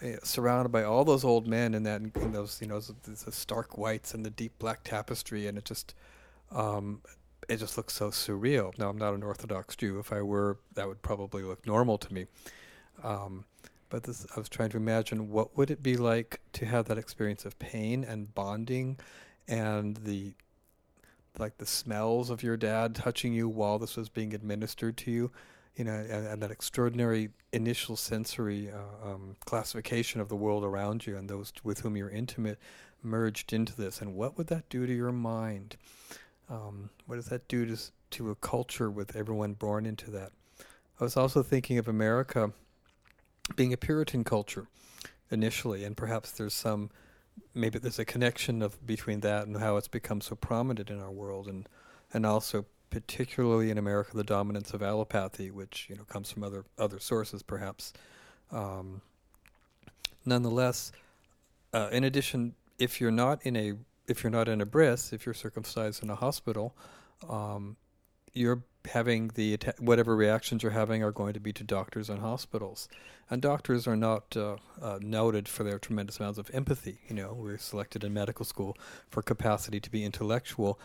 [0.01, 3.31] uh, surrounded by all those old men and that in those you know the, the
[3.31, 5.93] stark whites and the deep black tapestry, and it just
[6.51, 7.01] um,
[7.49, 8.77] it just looks so surreal.
[8.79, 9.99] Now I'm not an Orthodox Jew.
[9.99, 12.25] If I were, that would probably look normal to me.
[13.03, 13.45] Um,
[13.91, 16.97] but this, I was trying to imagine what would it be like to have that
[16.97, 18.97] experience of pain and bonding,
[19.47, 20.33] and the
[21.37, 25.31] like the smells of your dad touching you while this was being administered to you
[25.75, 31.05] you know, and, and, that extraordinary initial sensory uh, um, classification of the world around
[31.05, 32.59] you and those with whom you're intimate
[33.03, 34.01] merged into this.
[34.01, 35.77] And what would that do to your mind?
[36.49, 37.77] Um, what does that do to,
[38.11, 40.31] to a culture with everyone born into that?
[40.99, 42.51] I was also thinking of America
[43.55, 44.67] being a Puritan culture
[45.29, 46.89] initially, and perhaps there's some,
[47.53, 51.11] maybe there's a connection of between that and how it's become so prominent in our
[51.11, 51.67] world, and
[52.13, 56.65] and also particularly in America, the dominance of allopathy, which you know comes from other
[56.77, 57.93] other sources, perhaps.
[58.51, 59.01] Um,
[60.25, 60.91] nonetheless,
[61.73, 63.73] uh, in addition, if you're not in a
[64.07, 66.75] if you're not in a bris, if you're circumcised in a hospital,
[67.29, 67.77] um,
[68.33, 72.87] you're having the whatever reactions you're having are going to be to doctors and hospitals,
[73.29, 76.99] and doctors are not uh, uh, noted for their tremendous amounts of empathy.
[77.07, 78.77] You know, we're selected in medical school
[79.09, 80.79] for capacity to be intellectual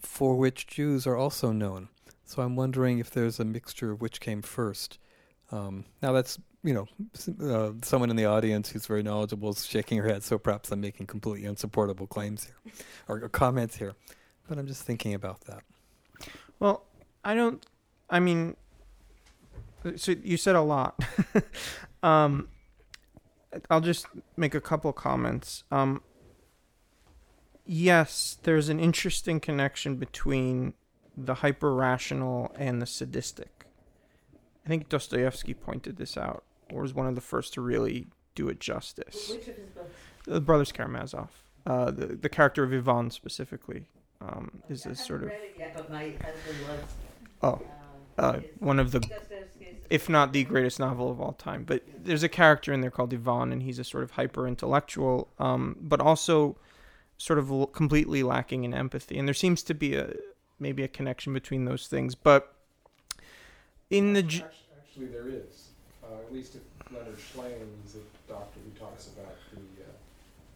[0.00, 1.88] for which Jews are also known.
[2.24, 4.98] So I'm wondering if there's a mixture of which came first.
[5.52, 6.88] Um, now that's you know
[7.40, 10.80] uh, someone in the audience who's very knowledgeable is shaking her head, so perhaps I'm
[10.80, 12.74] making completely unsupportable claims here
[13.08, 13.94] or, or comments here.
[14.48, 15.62] But I'm just thinking about that.
[16.58, 16.84] Well,
[17.26, 17.66] I don't.
[18.08, 18.54] I mean,
[19.96, 21.04] so you said a lot.
[22.04, 22.48] um,
[23.68, 25.64] I'll just make a couple comments.
[25.72, 26.02] Um,
[27.66, 30.74] yes, there's an interesting connection between
[31.16, 33.66] the hyper rational and the sadistic.
[34.64, 38.48] I think Dostoevsky pointed this out, or was one of the first to really do
[38.48, 39.30] it justice.
[39.30, 39.96] Which of his books?
[40.26, 41.42] The Brothers Karamazov.
[41.66, 43.88] Uh, the the character of Ivan specifically
[44.20, 45.32] um, is this sort of.
[47.42, 47.62] Oh,
[48.18, 49.06] uh, one of the,
[49.90, 51.64] if not the greatest novel of all time.
[51.64, 55.28] But there's a character in there called Ivan, and he's a sort of hyper intellectual,
[55.38, 56.56] um, but also
[57.18, 59.18] sort of l- completely lacking in empathy.
[59.18, 60.14] And there seems to be a
[60.58, 62.14] maybe a connection between those things.
[62.14, 62.52] But
[63.90, 64.22] in the
[64.78, 65.70] actually, there is.
[66.02, 69.86] Uh, at least if Leonard Shlain, he's a doctor who talks about the uh,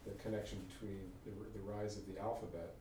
[0.07, 2.75] the connection between the, the rise of the alphabet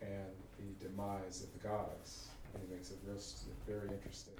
[0.00, 2.28] and the demise of the gods.
[2.60, 2.98] He makes it
[3.66, 4.34] very interesting.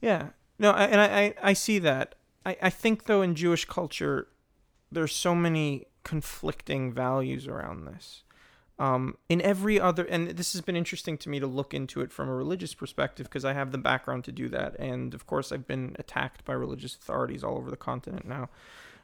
[0.00, 0.28] Yeah.
[0.58, 2.14] No, I, and I, I see that.
[2.44, 4.28] I, I think though in Jewish culture,
[4.90, 8.22] there's so many conflicting values around this.
[8.80, 12.12] Um, in every other, and this has been interesting to me to look into it
[12.12, 15.50] from a religious perspective because I have the background to do that, and of course
[15.50, 18.50] I've been attacked by religious authorities all over the continent now.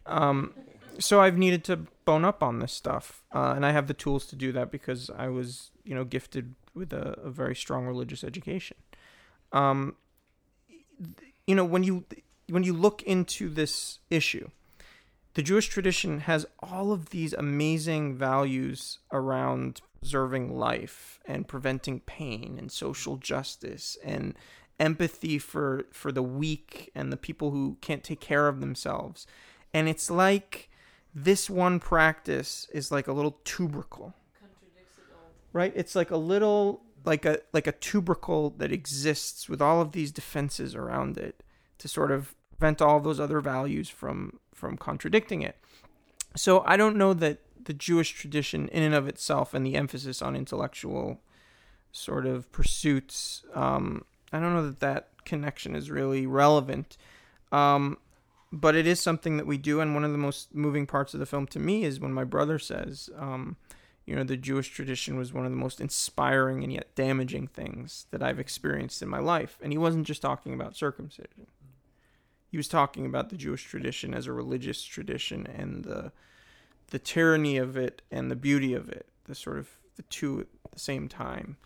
[0.06, 0.54] Um,
[1.00, 4.26] so I've needed to bone up on this stuff, uh, and I have the tools
[4.26, 8.24] to do that because I was, you know, gifted with a, a very strong religious
[8.24, 8.76] education.
[9.52, 9.96] Um,
[11.46, 12.04] you know, when you
[12.48, 14.48] when you look into this issue,
[15.34, 22.56] the Jewish tradition has all of these amazing values around preserving life and preventing pain
[22.58, 24.34] and social justice and
[24.78, 29.26] empathy for for the weak and the people who can't take care of themselves.
[29.72, 30.68] And it's like
[31.14, 34.14] this one practice is like a little tubercle.
[35.54, 35.72] Right?
[35.74, 40.12] It's like a little like a like a tubercle that exists with all of these
[40.12, 41.42] defenses around it
[41.78, 45.56] to sort of prevent all those other values from from contradicting it.
[46.36, 50.20] So I don't know that the Jewish tradition, in and of itself, and the emphasis
[50.20, 51.20] on intellectual
[51.92, 56.96] sort of pursuits, um, I don't know that that connection is really relevant.
[57.52, 57.98] Um,
[58.52, 61.20] but it is something that we do, and one of the most moving parts of
[61.20, 63.56] the film to me is when my brother says, um,
[64.06, 68.06] you know, the Jewish tradition was one of the most inspiring and yet damaging things
[68.10, 69.58] that I've experienced in my life.
[69.62, 71.46] And he wasn't just talking about circumcision
[72.54, 76.12] he was talking about the Jewish tradition as a religious tradition and the
[76.90, 80.70] the tyranny of it and the beauty of it, the sort of the two at
[80.70, 81.56] the same time.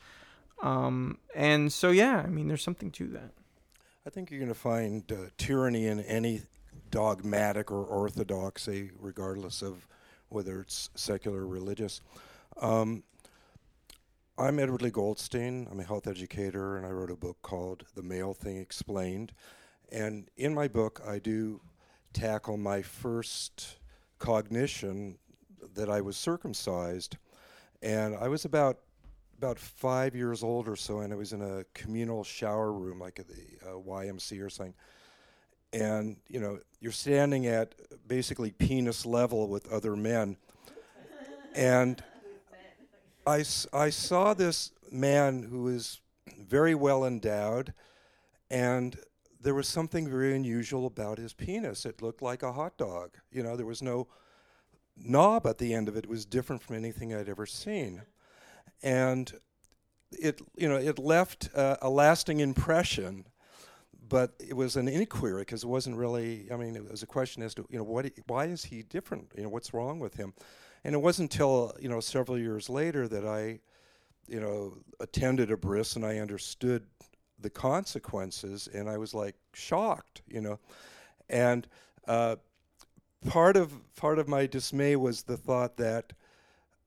[0.62, 3.32] Um, and so, yeah, I mean, there's something to that.
[4.07, 6.41] I think you're going to find uh, tyranny in any
[6.91, 9.86] dogmatic or orthodoxy, regardless of
[10.30, 12.01] whether it's secular or religious.
[12.61, 13.05] Um,
[14.37, 15.69] I'm Edward Lee Goldstein.
[15.71, 19.33] I'm a health educator, and I wrote a book called The Male Thing Explained.
[19.93, 21.61] And in my book, I do
[22.13, 23.79] tackle my first
[24.19, 25.19] cognition
[25.75, 27.17] that I was circumcised.
[27.81, 28.79] And I was about
[29.37, 33.21] about five years old or so, and I was in a communal shower room, like
[33.21, 34.75] at the uh, YMC or something.
[35.73, 37.77] And you know, you're standing at
[38.09, 40.39] basically penis level with other men,
[41.55, 42.03] and
[43.29, 46.01] I, I saw this man who was
[46.39, 47.74] very well endowed,
[48.51, 48.99] and
[49.41, 51.85] there was something very unusual about his penis.
[51.85, 53.18] It looked like a hot dog.
[53.31, 54.09] You know, there was no
[54.97, 56.05] knob at the end of it.
[56.05, 58.03] It was different from anything I'd ever seen
[58.83, 59.33] and
[60.12, 63.24] it you know it left uh, a lasting impression
[64.09, 67.43] but it was an inquiry because it wasn't really i mean it was a question
[67.43, 70.33] as to you know what why is he different you know what's wrong with him
[70.85, 73.59] and it wasn't until you know several years later that i
[74.26, 76.85] you know attended a bris and i understood
[77.41, 80.59] the consequences and i was like shocked you know
[81.29, 81.68] and
[82.07, 82.37] uh,
[83.29, 86.12] part of part of my dismay was the thought that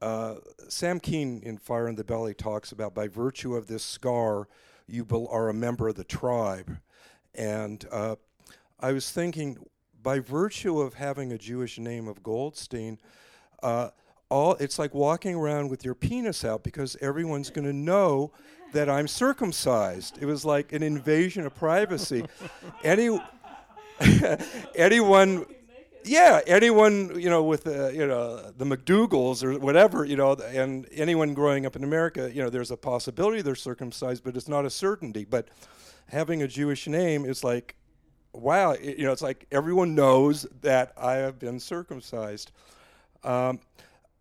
[0.01, 0.35] uh,
[0.67, 4.47] Sam Keen in Fire in the Belly talks about by virtue of this scar,
[4.87, 6.77] you bel are a member of the tribe.
[7.35, 8.15] And uh,
[8.79, 9.57] I was thinking,
[10.01, 12.99] by virtue of having a Jewish name of Goldstein,
[13.63, 13.89] uh,
[14.29, 18.31] all it's like walking around with your penis out because everyone's going to know
[18.73, 20.17] that I'm circumcised.
[20.21, 22.25] It was like an invasion of privacy.
[22.83, 23.19] Any
[24.75, 25.45] anyone
[26.03, 30.87] yeah, anyone you know with uh, you know the McDougalls or whatever you know, and
[30.91, 34.65] anyone growing up in America, you know, there's a possibility they're circumcised, but it's not
[34.65, 35.25] a certainty.
[35.25, 35.49] But
[36.07, 37.75] having a Jewish name is like,
[38.33, 42.51] wow, it, you know, it's like everyone knows that I have been circumcised.
[43.23, 43.59] Um,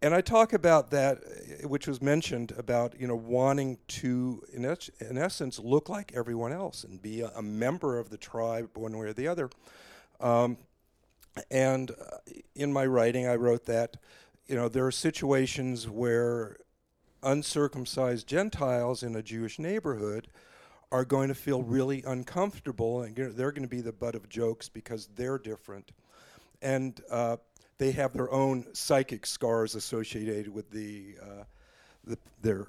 [0.02, 4.64] and I talk about that, uh, which was mentioned about you know wanting to, in,
[4.64, 8.70] es- in essence, look like everyone else and be a, a member of the tribe
[8.74, 9.50] one way or the other.
[10.20, 10.56] Um,
[11.50, 12.18] and uh,
[12.54, 13.96] in my writing, I wrote that
[14.46, 16.56] you know there are situations where
[17.22, 20.28] uncircumcised Gentiles in a Jewish neighborhood
[20.90, 24.68] are going to feel really uncomfortable, and they're going to be the butt of jokes
[24.68, 25.92] because they're different,
[26.62, 27.36] and uh,
[27.80, 31.44] they have their own psychic scars associated with the, uh,
[32.04, 32.66] the their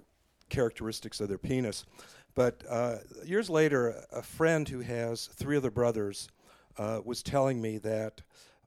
[0.47, 1.85] characteristics of their penis.
[2.33, 6.29] But uh, years later, a friend who has three other brothers
[6.77, 8.21] uh, was telling me that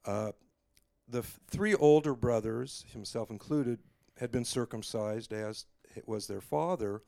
[0.05, 0.33] uh,
[1.09, 3.79] the f- three older brothers, himself included,
[4.21, 5.65] had been circumcised, as
[6.05, 7.01] was their father.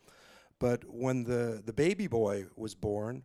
[0.58, 3.24] But when the, the baby boy was born,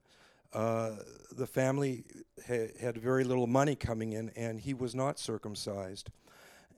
[0.53, 0.91] uh,
[1.31, 2.05] the family
[2.47, 6.09] ha- had very little money coming in, and he was not circumcised.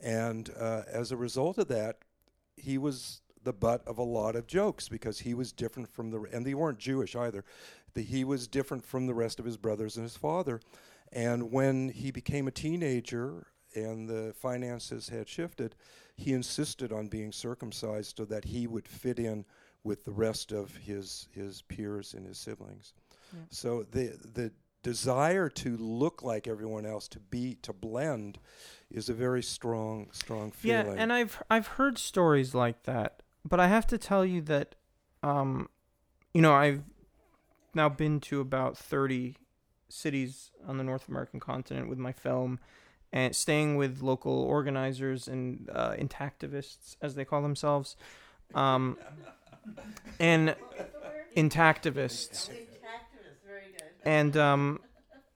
[0.02, 1.98] And uh, as a result of that,
[2.58, 6.22] he was the butt of a lot of jokes because he was different from the,
[6.32, 7.44] and they weren't Jewish either.
[7.94, 10.62] The, he was different from the rest of his brothers and his father.
[11.12, 15.76] And when he became a teenager and the finances had shifted,
[16.16, 19.46] he insisted on being circumcised so that he would fit in
[19.84, 22.94] with the rest of his his peers and his siblings.
[23.34, 23.40] Yeah.
[23.50, 24.52] So the the
[24.84, 28.38] desire to look like everyone else, to be to blend,
[28.92, 30.96] is a very strong strong feeling.
[30.98, 34.76] Yeah, and I've I've heard stories like that, but I have to tell you that,
[35.24, 35.70] um,
[36.34, 36.84] you know, I've
[37.74, 39.38] now been to about thirty
[39.90, 42.60] cities on the North American continent with my film,
[43.12, 47.96] and staying with local organizers and uh, intactivists, as they call themselves,
[48.54, 48.98] um,
[50.20, 50.56] and
[51.36, 52.50] intactivists,
[54.04, 54.80] and um,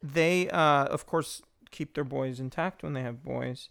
[0.02, 1.42] they, uh, of course,
[1.72, 3.70] keep their boys intact when they have boys.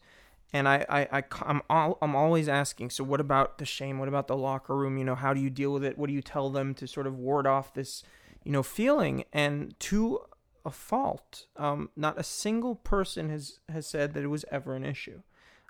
[0.52, 2.90] And I, I, I, am all, I'm always asking.
[2.90, 3.98] So, what about the shame?
[3.98, 4.96] What about the locker room?
[4.96, 5.98] You know, how do you deal with it?
[5.98, 8.02] What do you tell them to sort of ward off this,
[8.44, 9.24] you know, feeling?
[9.32, 10.20] And to
[10.66, 11.46] a fault.
[11.56, 15.22] Um, not a single person has has said that it was ever an issue.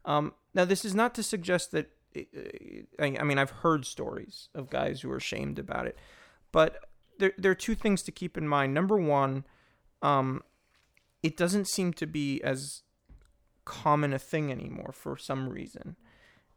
[0.04, 1.90] Um, now, this is not to suggest that.
[2.98, 5.98] I mean, I've heard stories of guys who are ashamed about it,
[6.50, 6.82] but
[7.18, 8.74] there there are two things to keep in mind.
[8.74, 9.44] Number one,
[10.02, 10.42] um,
[11.22, 12.82] it doesn't seem to be as
[13.64, 15.96] common a thing anymore for some reason.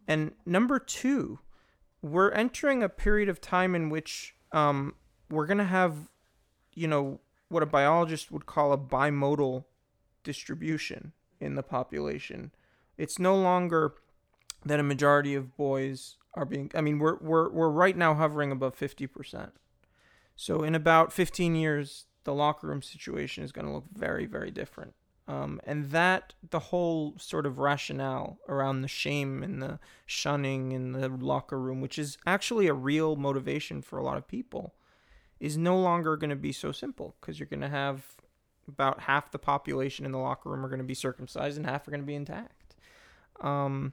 [0.07, 1.39] And number two,
[2.01, 4.95] we're entering a period of time in which um,
[5.30, 6.10] we're going to have,
[6.74, 9.66] you know, what a biologist would call a bimodal
[10.24, 12.51] distribution in the population.
[12.97, 13.93] It's no longer
[14.66, 18.51] that a majority of boys are being I mean we're we're we're right now hovering
[18.51, 19.51] above 50%.
[20.39, 24.51] So in about 15 years the locker room situation is going to look very very
[24.51, 24.93] different.
[25.27, 30.93] Um, and that the whole sort of rationale around the shame and the shunning in
[30.93, 34.73] the locker room, which is actually a real motivation for a lot of people,
[35.41, 38.05] is no longer going to be so simple because you're going to have
[38.65, 41.85] about half the population in the locker room are going to be circumcised and half
[41.85, 42.75] are going to be intact.
[43.41, 43.91] Um,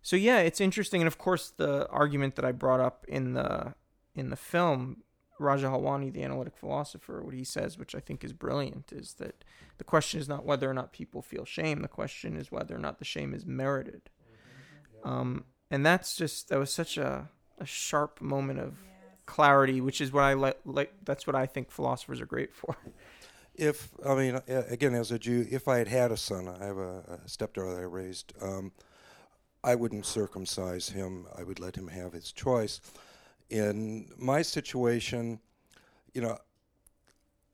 [0.00, 3.74] so yeah, it's interesting, and of course the argument that I brought up in the
[4.14, 5.02] in the film
[5.38, 9.44] Raja Halwani, the analytic philosopher, what he says, which I think is brilliant, is that
[9.78, 11.82] the question is not whether or not people feel shame.
[11.82, 14.10] The question is whether or not the shame is merited.
[15.04, 17.28] Um, and that's just that was such a,
[17.58, 18.74] a sharp moment of
[19.26, 20.58] clarity, which is what I like.
[20.64, 22.76] Like that's what I think philosophers are great for.
[23.54, 26.78] If I mean, again, as a Jew, if I had had a son, I have
[26.78, 28.32] a, a stepdaughter that I raised.
[28.40, 28.70] Um,
[29.64, 31.26] I wouldn't circumcise him.
[31.36, 32.80] I would let him have his choice
[33.50, 35.40] in my situation,
[36.12, 36.38] you know,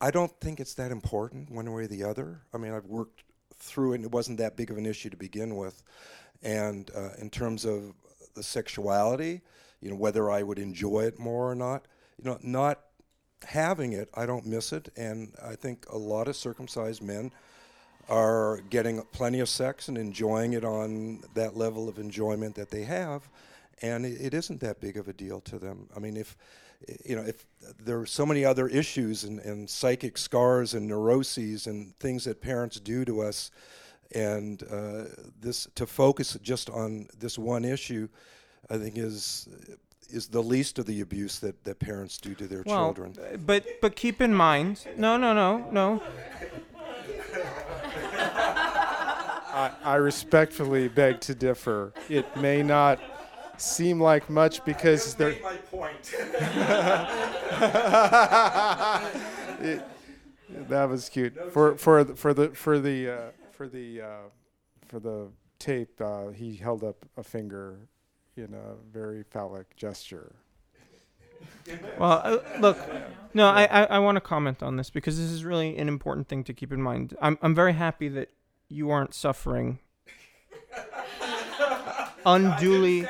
[0.01, 2.41] I don't think it's that important one way or the other.
[2.53, 3.23] I mean, I've worked
[3.59, 5.83] through it, and it wasn't that big of an issue to begin with.
[6.43, 7.95] And uh, in terms of
[8.35, 9.41] the sexuality,
[9.81, 11.87] you know, whether I would enjoy it more or not,
[12.19, 12.81] you know, not
[13.47, 14.89] having it, I don't miss it.
[14.97, 17.33] And I think a lot of circumcised men
[18.09, 22.85] are getting plenty of sex and enjoying it on that level of enjoyment that they
[22.85, 23.29] have
[23.83, 25.89] and it, it isn't that big of a deal to them.
[25.97, 26.37] I mean, if
[27.05, 27.47] you know, if
[27.79, 32.41] there are so many other issues and, and psychic scars and neuroses and things that
[32.41, 33.51] parents do to us,
[34.15, 35.05] and uh,
[35.41, 38.09] this to focus just on this one issue,
[38.71, 39.49] I think is
[40.11, 43.15] is the least of the abuse that, that parents do to their well, children.
[43.45, 46.03] But but keep in mind, no, no, no, no.
[49.55, 51.93] I, I respectfully beg to differ.
[52.09, 52.99] It may not
[53.57, 55.37] seem like much because they're.
[55.43, 56.15] my point.
[59.61, 59.83] it,
[60.69, 61.53] that was cute.
[61.53, 64.29] For for the, for the for the uh, for the uh,
[64.87, 65.29] for the
[65.59, 67.89] tape, uh, he held up a finger
[68.37, 70.35] in a very phallic gesture.
[71.99, 72.79] Well, uh, look,
[73.35, 76.29] no, I, I, I want to comment on this because this is really an important
[76.29, 77.15] thing to keep in mind.
[77.21, 78.31] I'm I'm very happy that
[78.69, 79.79] you aren't suffering
[82.27, 83.07] unduly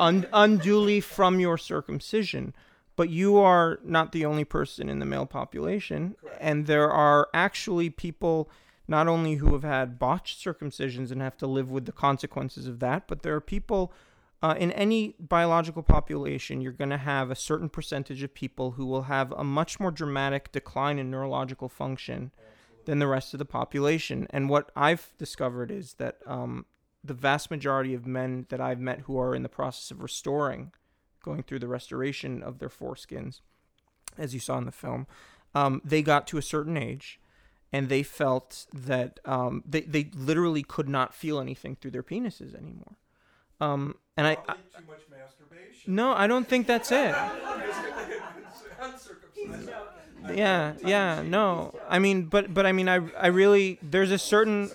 [0.00, 2.54] un- unduly from your circumcision.
[2.96, 6.38] But you are not the only person in the male population, Correct.
[6.40, 8.50] and there are actually people
[8.86, 12.80] not only who have had botched circumcisions and have to live with the consequences of
[12.80, 13.92] that, but there are people
[14.42, 18.86] uh, in any biological population, you're going to have a certain percentage of people who
[18.86, 22.84] will have a much more dramatic decline in neurological function Absolutely.
[22.86, 24.26] than the rest of the population.
[24.30, 26.64] And what I've discovered is that um,
[27.02, 30.72] the vast majority of men that I've met who are in the process of restoring,
[31.24, 33.40] going through the restoration of their foreskins,
[34.18, 35.06] as you saw in the film,
[35.54, 37.20] um, they got to a certain age
[37.72, 42.54] and they felt that um, they, they literally could not feel anything through their penises
[42.54, 42.96] anymore.
[43.60, 44.54] Um, and I, I
[45.86, 47.14] no, I don't think that's it.
[50.34, 51.74] yeah, yeah, no.
[51.88, 54.70] I mean, but but I mean, I I really there's a certain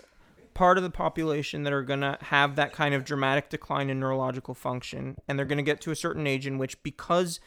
[0.55, 3.99] part of the population that are going to have that kind of dramatic decline in
[3.99, 7.39] neurological function and they're going to get to a certain age in which because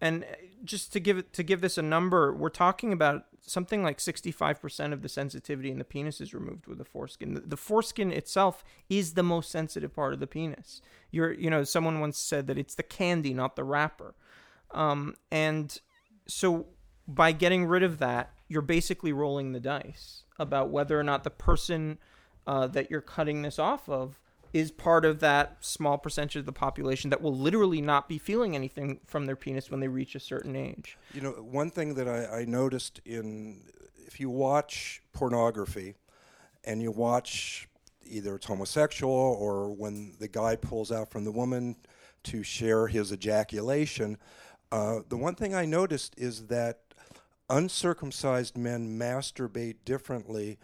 [0.00, 0.26] and
[0.64, 4.92] just to give it to give this a number we're talking about something like 65%
[4.92, 7.34] of the sensitivity in the penis is removed with the foreskin.
[7.34, 10.82] The, the foreskin itself is the most sensitive part of the penis.
[11.10, 14.14] You're you know someone once said that it's the candy not the wrapper.
[14.72, 15.80] Um, and
[16.26, 16.66] so
[17.06, 21.30] by getting rid of that you're basically rolling the dice about whether or not the
[21.30, 21.98] person
[22.48, 24.18] uh, that you're cutting this off of
[24.54, 28.56] is part of that small percentage of the population that will literally not be feeling
[28.56, 30.96] anything from their penis when they reach a certain age.
[31.12, 33.60] You know, one thing that I, I noticed in
[34.06, 35.96] if you watch pornography
[36.64, 37.68] and you watch
[38.06, 41.76] either it's homosexual or when the guy pulls out from the woman
[42.22, 44.16] to share his ejaculation,
[44.72, 46.78] uh, the one thing I noticed is that
[47.50, 50.58] uncircumcised men masturbate differently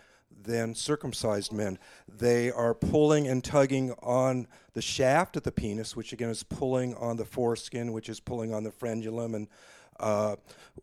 [0.45, 1.78] than circumcised men.
[2.09, 6.95] They are pulling and tugging on the shaft of the penis, which again is pulling
[6.95, 9.49] on the foreskin, which is pulling on the frenulum, and
[10.01, 10.36] uh,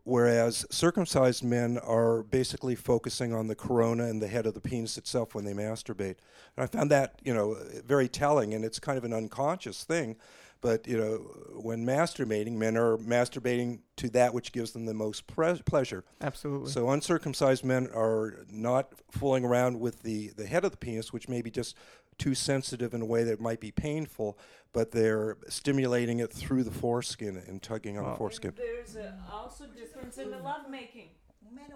[0.04, 4.98] whereas circumcised men are basically focusing on the corona and the head of the penis
[4.98, 6.16] itself when they masturbate.
[6.56, 10.16] And I found that you know very telling, and it's kind of an unconscious thing.
[10.62, 11.16] But you know,
[11.60, 16.04] when masturbating, men are masturbating to that which gives them the most pre- pleasure.
[16.22, 16.72] Absolutely.
[16.72, 21.28] So uncircumcised men are not fooling around with the, the head of the penis, which
[21.28, 21.76] may be just
[22.18, 24.38] too sensitive in a way that might be painful,
[24.74, 28.16] but they're stimulating it through the foreskin and tugging on the Wow.
[28.18, 28.54] foreskin.
[28.56, 31.10] There's a, also difference in the lovemaking.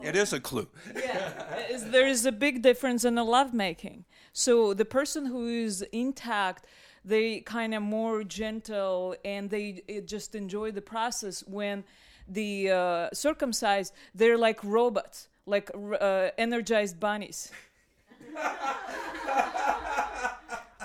[0.04, 0.68] It is a clue.
[0.96, 4.06] yeah, there is a big difference in the lovemaking.
[4.34, 6.66] So the person who is intact,
[7.06, 11.44] they kind of more gentle and they uh, just enjoy the process.
[11.48, 11.84] When
[12.28, 17.52] the uh, circumcised, they're like robots, like uh, energized bunnies.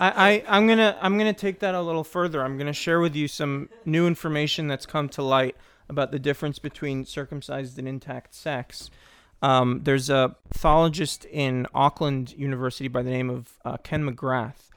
[0.01, 2.43] I, I I'm gonna I'm gonna take that a little further.
[2.43, 5.57] I'm gonna share with you some new information that's come to light
[5.89, 8.91] about the difference between circumcised and intact sex.
[9.43, 14.70] Um, there's a pathologist in Auckland University by the name of uh, Ken McGrath,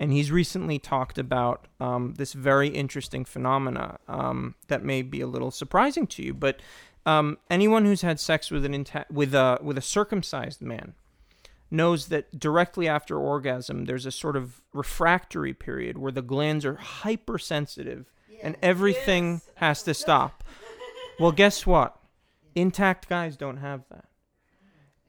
[0.00, 5.26] and he's recently talked about um, this very interesting phenomena um, that may be a
[5.26, 6.32] little surprising to you.
[6.32, 6.60] But
[7.04, 10.94] um, anyone who's had sex with an intact with a with a circumcised man
[11.70, 16.76] knows that directly after orgasm, there's a sort of refractory period where the glans are
[16.76, 18.06] hypersensitive
[18.42, 20.42] and everything has to stop.
[21.20, 21.96] Well, guess what?
[22.54, 24.06] Intact guys don't have that.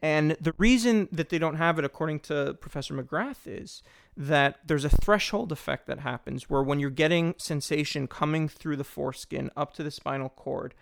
[0.02, 3.84] And the reason that they don't have it, according to Professor McGrath, is
[4.18, 8.84] that there's a threshold effect that happens where when you're getting sensation coming through the
[8.84, 10.74] foreskin up to the spinal cord,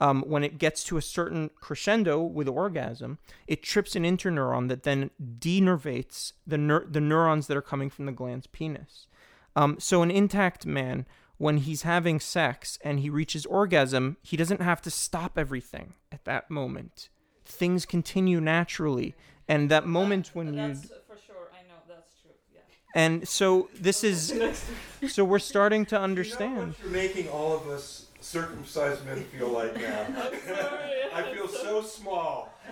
[0.00, 3.18] um, when it gets to a certain crescendo with orgasm,
[3.48, 8.12] it trips an interneuron that then denervates the the neurons that are coming from the
[8.12, 9.08] glans penis.
[9.56, 11.04] Um, so an intact man,
[11.36, 16.24] when he's having sex and he reaches orgasm, he doesn't have to stop everything at
[16.26, 17.08] that moment.
[17.50, 19.14] Things continue naturally,
[19.48, 21.48] and that moment when you for sure.
[21.50, 22.30] I know that's true.
[22.54, 22.60] Yeah.
[22.94, 24.32] and so this is
[25.08, 26.74] so we're starting to understand.
[26.82, 30.06] you're making all of us circumcised men feel like now.
[31.14, 32.52] I feel so small.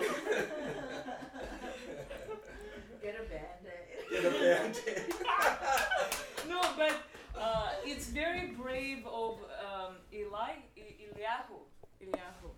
[3.01, 4.09] Get a band-aid.
[4.11, 5.13] Get a band-aid.
[6.49, 6.93] no, but
[7.39, 11.57] uh, it's very brave of um, Eli I- Eliyahu.
[12.03, 12.49] Eliyahu.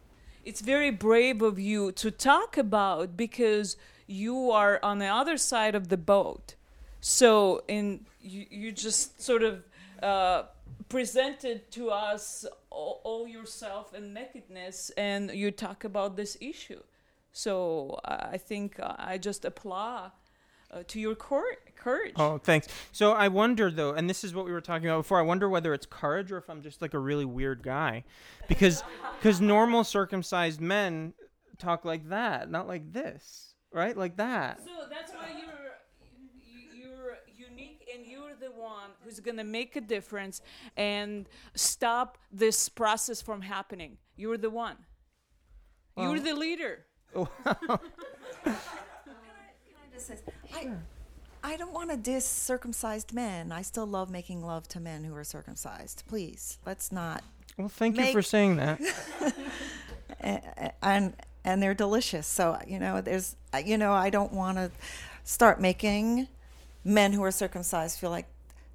[0.46, 3.78] It's very brave of you to talk about because
[4.08, 6.56] you are on the other side of the boat.
[7.02, 9.64] So, in you, you just sort of
[10.02, 10.44] uh,
[10.90, 16.82] presented to us all, all yourself and nakedness, and you talk about this issue.
[17.32, 20.12] So, I I think uh, I just applaud
[20.72, 22.14] uh, to your cour- courage.
[22.16, 22.68] Oh, thanks.
[22.92, 25.20] So I wonder though, and this is what we were talking about before.
[25.20, 28.04] I wonder whether it's courage or if I'm just like a really weird guy,
[28.48, 28.84] because
[29.20, 31.14] because normal circumcised men
[31.58, 33.96] talk like that, not like this, right?
[33.98, 34.60] Like that.
[34.64, 35.50] So that's why you're
[36.44, 37.18] you- you're
[37.50, 40.42] unique and you're the one who's gonna make a difference
[40.78, 43.98] and stop this process from happening.
[44.16, 44.78] You're the one.
[45.98, 46.86] you're the leader.
[50.54, 50.72] I,
[51.44, 53.52] I don't want to diss circumcised men.
[53.52, 56.04] I still love making love to men who are circumcised.
[56.08, 57.24] Please, let's not.
[57.58, 58.80] Well, thank you for saying that.
[60.24, 61.14] A- a- And
[61.46, 62.28] and they're delicious.
[62.28, 64.72] So you know, there's you know, I don't want to
[65.24, 66.28] start making
[66.84, 68.26] men who are circumcised feel like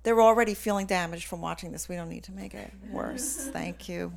[0.02, 1.88] they're already feeling damaged from watching this.
[1.88, 3.48] We don't need to make it worse.
[3.52, 4.12] Thank you.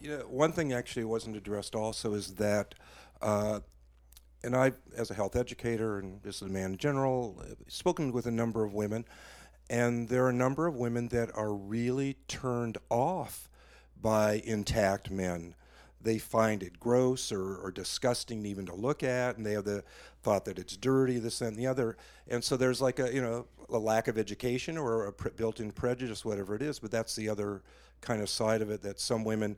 [0.00, 2.74] You know, one thing actually wasn't addressed also is that,
[3.22, 3.60] uh,
[4.44, 8.26] and I, as a health educator and just as a man in general, spoken with
[8.26, 9.04] a number of women,
[9.70, 13.48] and there are a number of women that are really turned off
[14.00, 15.54] by intact men.
[16.00, 19.82] They find it gross or, or disgusting even to look at, and they have the
[20.22, 21.96] thought that it's dirty, this and the other.
[22.28, 25.72] And so there's like a you know a lack of education or a pre- built-in
[25.72, 26.78] prejudice, whatever it is.
[26.78, 27.62] But that's the other
[28.02, 29.56] kind of side of it that some women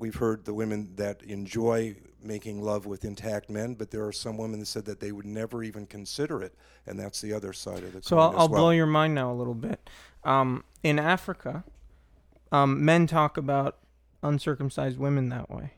[0.00, 4.36] we've heard the women that enjoy making love with intact men, but there are some
[4.36, 6.54] women that said that they would never even consider it,
[6.86, 8.60] and that's the other side of the So I'll, I'll well.
[8.62, 9.88] blow your mind now a little bit.
[10.24, 11.64] Um, in Africa,
[12.50, 13.78] um, men talk about
[14.22, 15.72] uncircumcised women that way,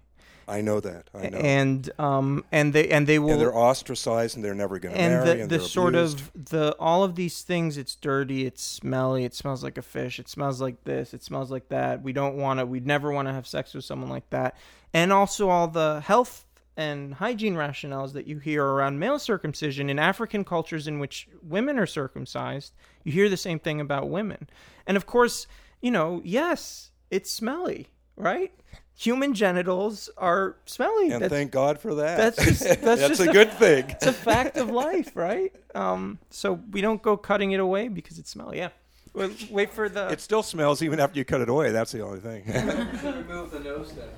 [0.48, 1.08] I know that.
[1.14, 1.38] I know.
[1.38, 5.00] and um, and they and they will and they're ostracized, and they're never going to
[5.00, 6.20] marry, the, and the sort abused.
[6.20, 10.18] of the all of these things it's dirty it's smelly it smells like a fish
[10.18, 13.28] it smells like this it smells like that we don't want to we'd never want
[13.28, 14.56] to have sex with someone like that
[14.92, 19.98] and also all the health and hygiene rationales that you hear around male circumcision in
[19.98, 22.72] african cultures in which women are circumcised
[23.04, 24.48] you hear the same thing about women
[24.86, 25.46] and of course
[25.80, 28.52] you know yes it's smelly right
[28.96, 32.16] human genitals are smelly and That's- thank God for that.
[32.36, 33.86] that's just- that's just a a- good thing.
[33.90, 35.52] it's a fact of life, right?
[35.74, 38.58] Um, so we don't go cutting it away because it's smelly.
[38.58, 38.68] Yeah.
[39.14, 40.08] Well, wait for the.
[40.08, 41.70] It still smells even after you cut it away.
[41.70, 42.44] That's the only thing.
[43.04, 44.08] remove the nose then.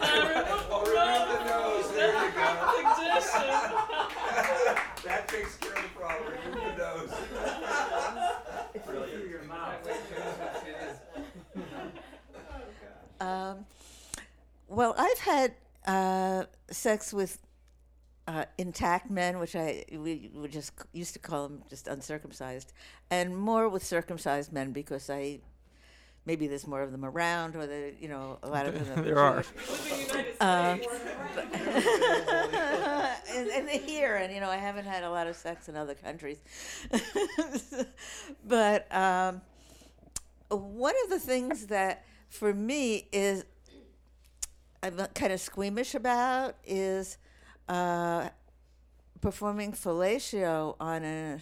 [0.00, 1.90] Oh, remove the nose.
[1.92, 2.44] There you go.
[5.04, 6.32] that takes care of the problem.
[6.46, 7.12] Remove the nose.
[8.86, 9.18] Brilliant.
[13.20, 13.66] Um,
[14.68, 15.54] well, I've had
[15.86, 17.38] uh, sex with
[18.26, 22.72] uh, intact men, which I we would just used to call them just uncircumcised,
[23.10, 25.40] and more with circumcised men because I
[26.26, 29.04] maybe there's more of them around, or the you know a lot of them.
[29.08, 29.44] There are.
[30.40, 30.76] Uh,
[33.34, 35.94] and, and here, and you know, I haven't had a lot of sex in other
[35.94, 36.38] countries.
[38.46, 39.40] but um,
[40.50, 43.44] one of the things that, for me, is
[44.82, 47.18] I'm kind of squeamish about is
[47.68, 48.28] uh,
[49.20, 51.40] performing fellatio on a,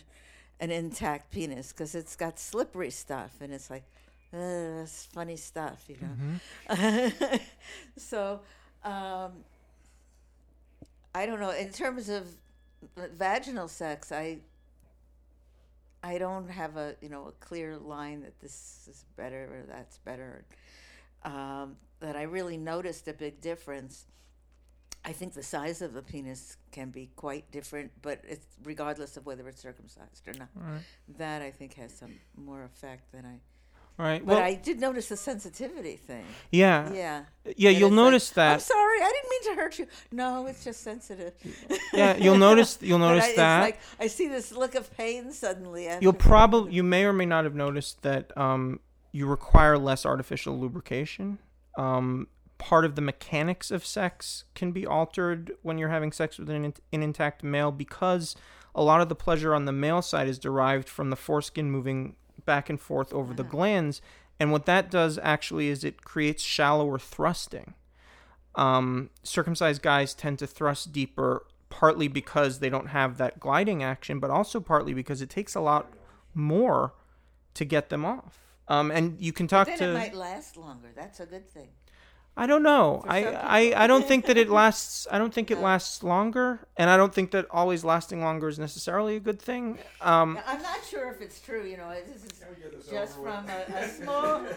[0.61, 3.84] an intact penis because it's got slippery stuff, and it's like,
[4.32, 7.11] uh, it's funny stuff, you know.
[7.97, 8.41] so.
[8.84, 9.32] Um,
[11.16, 11.51] I don't know.
[11.51, 12.28] In terms of
[12.95, 14.37] vaginal sex, I
[16.03, 19.97] I don't have a you know a clear line that this is better or that's
[19.97, 20.45] better.
[21.24, 21.76] Um,
[22.07, 24.07] that I really noticed a big difference.
[25.05, 29.27] I think the size of the penis can be quite different, but it's regardless of
[29.27, 30.49] whether it's circumcised or not.
[30.55, 30.81] Right.
[31.19, 33.41] That I think has some more effect than I.
[34.03, 34.25] Right.
[34.25, 36.27] But Well, I did notice the sensitivity thing.
[36.53, 36.93] yeah.
[36.93, 37.25] Yeah.
[37.45, 38.63] Yeah, That you'll it's like, notice I'm that.
[38.63, 39.87] sorry, I didn't mean to hurt you.
[40.13, 41.33] No, it's just sensitive.
[41.95, 43.61] Yeah, you'll notice- you'll notice I, it's that.
[43.63, 45.89] like I see this look of pain suddenly.
[46.01, 48.81] You'll probably, you may or may not have noticed that um,
[49.13, 51.39] you require less artificial lubrication.
[51.77, 56.49] Um, part of the mechanics of sex can be altered when you're having sex with
[56.49, 58.35] an, an intact male because
[58.74, 62.16] a lot of the pleasure on the male side is derived from the foreskin moving
[62.45, 64.01] back and forth over the glans.
[64.39, 67.74] And what that does actually is it creates shallower thrusting.
[68.55, 74.18] Um, circumcised guys tend to thrust deeper, partly because they don't have that gliding action,
[74.18, 75.93] but also partly because it takes a lot
[76.35, 76.95] more
[77.55, 78.46] to get them off.
[78.69, 79.91] Um, and you can talk Then to.
[79.91, 80.89] it might last longer.
[80.95, 81.69] That's a good thing.
[82.39, 83.03] I don't know.
[83.09, 83.85] I, I.
[83.85, 85.07] I don't think that it lasts.
[85.11, 88.59] I don't think it lasts longer, and I don't think that always lasting longer is
[88.59, 89.79] necessarily a good thing.
[90.03, 91.64] Um, Now, I'm not sure if it's true.
[91.64, 92.33] You know, this is
[92.91, 94.43] just from a, a small.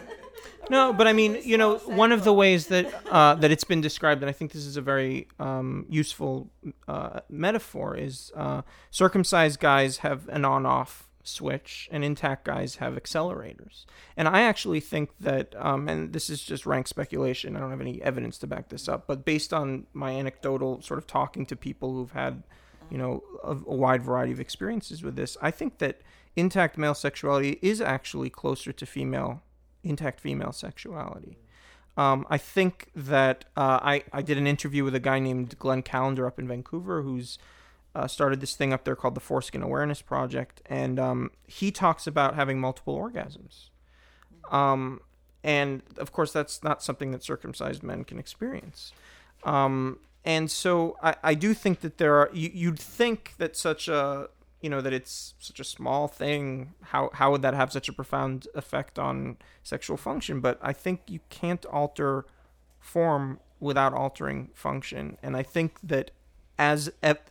[0.68, 3.64] No, but I mean, you know, small one of the ways that uh, that it's
[3.64, 6.50] been described, and I think this is a very um, useful
[6.86, 13.84] uh, metaphor, is uh, circumcised guys have an on-off switch, and intact guys have accelerators.
[14.16, 17.56] And I actually think that, um, and this is just rank speculation.
[17.56, 20.98] I don't have any evidence to back this up, but based on my anecdotal sort
[20.98, 22.42] of talking to people who've had,
[22.90, 26.00] you know, a, a wide variety of experiences with this, I think that
[26.36, 29.42] intact male sexuality is actually closer to female
[29.82, 31.38] intact female sexuality.
[31.96, 35.82] Um, I think that uh, I, I did an interview with a guy named Glenn
[35.82, 37.38] Callender up in Vancouver who's
[37.94, 40.62] uh, started this thing up there called the Foreskin Awareness Project.
[40.66, 43.70] And um, he talks about having multiple orgasms.
[44.50, 45.00] Um,
[45.42, 48.92] and of course, that's not something that circumcised men can experience.
[49.44, 53.88] Um, and so I, I do think that there are, you, you'd think that such
[53.88, 54.28] a,
[54.60, 56.74] you know, that it's such a small thing.
[56.82, 60.40] How, how would that have such a profound effect on sexual function?
[60.40, 62.26] But I think you can't alter
[62.78, 65.16] form without altering function.
[65.22, 66.10] And I think that
[66.60, 67.22] as ev-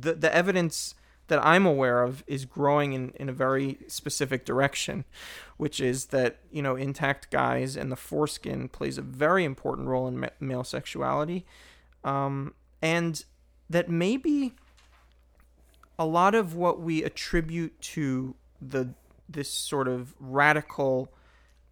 [0.00, 0.94] the, the evidence
[1.28, 5.06] that I'm aware of is growing in, in a very specific direction,
[5.56, 10.06] which is that, you know, intact guys and the foreskin plays a very important role
[10.06, 11.46] in ma- male sexuality.
[12.04, 13.24] Um, and
[13.70, 14.54] that maybe
[15.98, 18.90] a lot of what we attribute to the
[19.26, 21.10] this sort of radical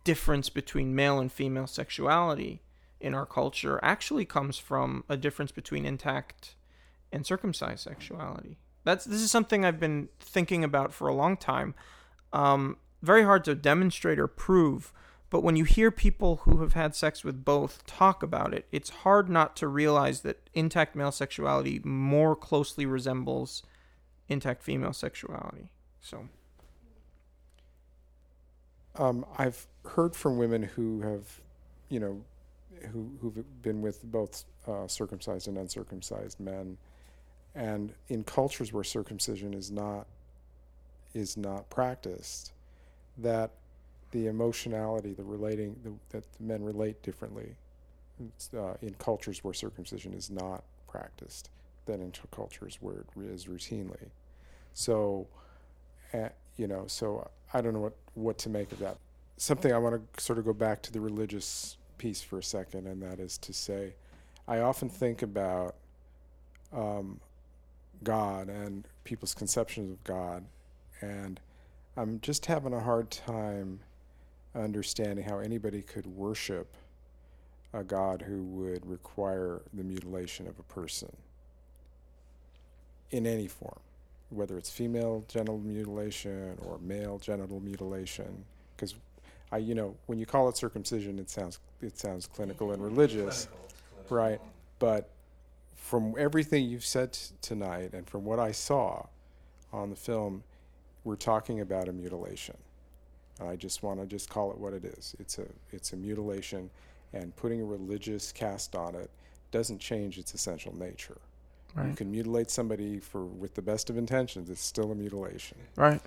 [0.05, 2.63] difference between male and female sexuality
[2.99, 6.55] in our culture actually comes from a difference between intact
[7.13, 8.59] and circumcised sexuality.
[8.85, 11.75] That's this is something I've been thinking about for a long time.
[12.33, 14.93] Um, very hard to demonstrate or prove,
[15.31, 18.91] but when you hear people who have had sex with both talk about it, it's
[18.91, 23.63] hard not to realize that intact male sexuality more closely resembles
[24.29, 25.69] intact female sexuality.
[26.01, 26.29] So,
[28.97, 31.41] Um, I've heard from women who have,
[31.89, 32.23] you know,
[32.93, 36.77] who who've been with both uh, circumcised and uncircumcised men,
[37.55, 40.07] and in cultures where circumcision is not
[41.15, 42.53] is not practiced,
[43.19, 43.51] that
[44.13, 47.55] the emotionality, the relating, the, that the men relate differently
[48.57, 51.51] uh, in cultures where circumcision is not practiced
[51.87, 54.09] than in cultures where it is routinely.
[54.75, 55.27] So,
[56.15, 58.97] uh, you know, so I don't know what, what to make of that.
[59.37, 62.87] Something I want to sort of go back to the religious piece for a second,
[62.87, 63.95] and that is to say,
[64.47, 65.75] I often think about
[66.73, 67.21] um,
[68.05, 70.45] God and people's conceptions of God,
[71.01, 71.41] and
[71.97, 73.81] I'm just having a hard time
[74.55, 76.75] understanding how anybody could worship
[77.73, 81.11] a God who would require the mutilation of a person
[83.11, 83.81] in any form,
[84.31, 88.45] whether it's female genital mutilation or male genital mutilation.
[88.77, 88.95] Because
[89.51, 93.49] I, you know, when you call it circumcision, it sounds it sounds clinical and religious,
[94.09, 94.41] right?
[94.79, 95.09] But
[95.83, 99.05] from everything you've said t- tonight and from what I saw
[99.73, 100.45] on the film,
[101.03, 102.57] we're talking about a mutilation.
[103.45, 105.17] I just want to just call it what it is.
[105.19, 106.71] It's a it's a mutilation,
[107.13, 109.11] and putting a religious cast on it
[109.51, 111.19] doesn't change its essential nature.
[111.85, 114.51] You can mutilate somebody for with the best of intentions.
[114.51, 115.57] It's still a mutilation.
[115.75, 116.01] Right.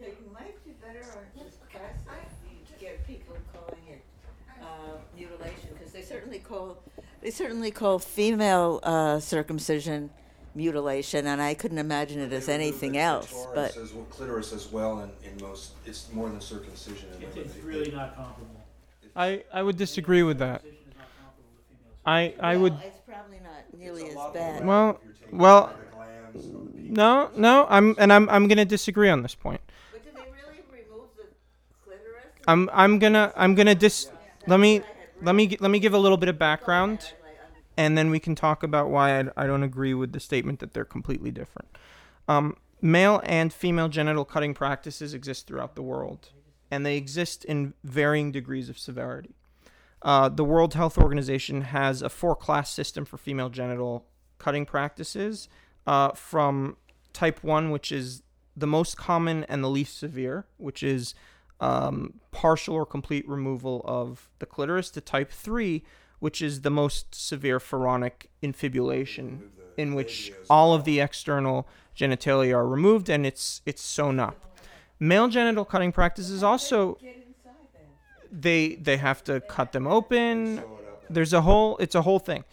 [0.00, 2.30] Yeah, you might do better on just process.
[2.48, 4.02] You get people calling it
[4.62, 6.78] uh, mutilation because they certainly call
[7.22, 10.10] they certainly call female uh, circumcision
[10.54, 13.46] mutilation, and I couldn't imagine it as anything else.
[13.54, 17.08] But says well, clitoris as well, and in most, it's more than circumcision.
[17.16, 18.48] in It's, it's really they- not comparable.
[19.14, 20.62] I, I would disagree with that.
[20.62, 24.08] Circumcision is not comparable to female I, I well, would It's probably not It's nearly
[24.08, 24.64] as bad.
[24.66, 26.96] Well- if you're taking well, the glans or the penis.
[26.96, 29.60] no no I'm and I'm I'm gonna disagree on this point.
[29.92, 31.24] but did they really remove the
[31.84, 32.24] clitoris?
[32.48, 34.10] I'm I'm gonna I'm gonna dis.
[34.46, 34.82] Let me
[35.22, 37.12] let me let me give a little bit of background,
[37.76, 40.74] and then we can talk about why I, I don't agree with the statement that
[40.74, 41.68] they're completely different.
[42.28, 46.30] Um, male and female genital cutting practices exist throughout the world,
[46.70, 49.34] and they exist in varying degrees of severity.
[50.02, 54.06] Uh, the World Health Organization has a four-class system for female genital
[54.38, 55.48] cutting practices,
[55.86, 56.76] uh, from
[57.12, 58.22] type one, which is
[58.56, 61.14] the most common and the least severe, which is
[61.62, 65.82] um, partial or complete removal of the clitoris, to type 3,
[66.18, 72.66] which is the most severe pharaonic infibulation, in which all of the external genitalia are
[72.66, 74.58] removed and it's it's sewn up.
[74.98, 76.98] Male genital cutting practices also
[78.30, 80.62] they they have to cut them open.
[81.08, 82.44] There's a whole it's a whole thing.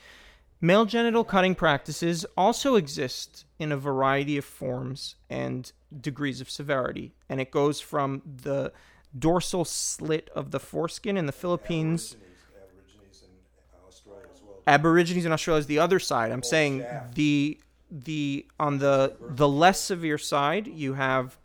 [0.61, 7.13] Male genital cutting practices also exist in a variety of forms and degrees of severity,
[7.29, 8.73] and it goes from the
[9.17, 12.15] dorsal slit of the foreskin in the Philippines.
[12.15, 14.61] Aborigines in Australia as well.
[14.67, 16.31] Aborigines in Australia is the other side.
[16.31, 16.85] I'm saying
[17.15, 17.59] the
[17.91, 21.37] the on the the less severe side, you have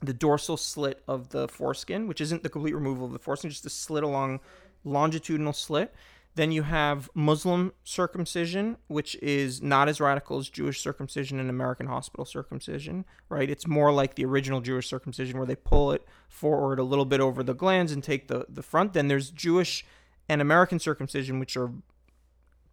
[0.00, 3.64] the dorsal slit of the foreskin, which isn't the complete removal of the foreskin, just
[3.64, 4.40] the slit along
[4.84, 5.92] longitudinal slit.
[6.34, 11.86] Then you have Muslim circumcision, which is not as radical as Jewish circumcision and American
[11.86, 13.50] hospital circumcision, right?
[13.50, 17.20] It's more like the original Jewish circumcision where they pull it forward a little bit
[17.20, 18.92] over the glans and take the, the front.
[18.92, 19.84] Then there's Jewish
[20.28, 21.72] and American circumcision, which are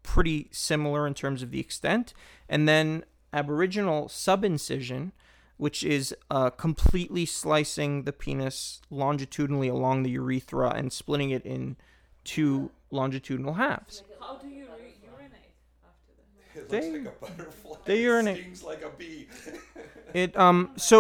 [0.04, 2.14] pretty similar in terms of the extent.
[2.48, 3.04] And then
[3.34, 5.12] Aboriginal subincision,
[5.58, 11.78] which is uh, completely slicing the penis longitudinally along the urethra and splitting it in
[12.24, 14.04] two longitudinal halves.
[14.20, 16.60] How do you re- urinate after that?
[16.62, 17.78] It They- like a butterfly.
[17.86, 18.38] they it urinate.
[18.42, 19.28] Stings like a bee.
[20.14, 20.98] It um so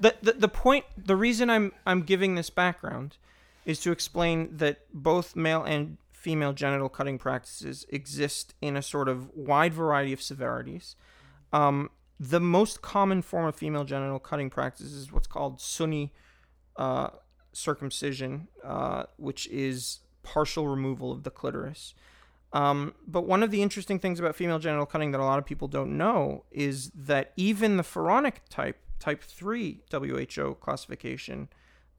[0.00, 3.16] the, the the point the reason I'm I'm giving this background
[3.66, 9.08] is to explain that both male and female genital cutting practices exist in a sort
[9.08, 10.96] of wide variety of severities.
[11.52, 16.12] Um, the most common form of female genital cutting practice is what's called Sunni
[16.76, 17.08] uh,
[17.52, 21.94] circumcision, uh, which is partial removal of the clitoris.
[22.52, 25.46] Um, but one of the interesting things about female genital cutting that a lot of
[25.46, 31.48] people don't know is that even the pharaonic type, type 3 WHO classification,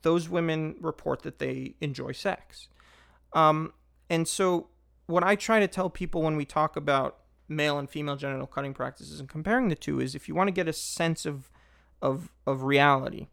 [0.02, 2.70] those women report that they enjoy sex.
[3.34, 3.74] Um,
[4.10, 4.68] and so,
[5.06, 8.74] what I try to tell people when we talk about male and female genital cutting
[8.74, 11.50] practices and comparing the two is if you want to get a sense of,
[12.02, 13.28] of, of reality,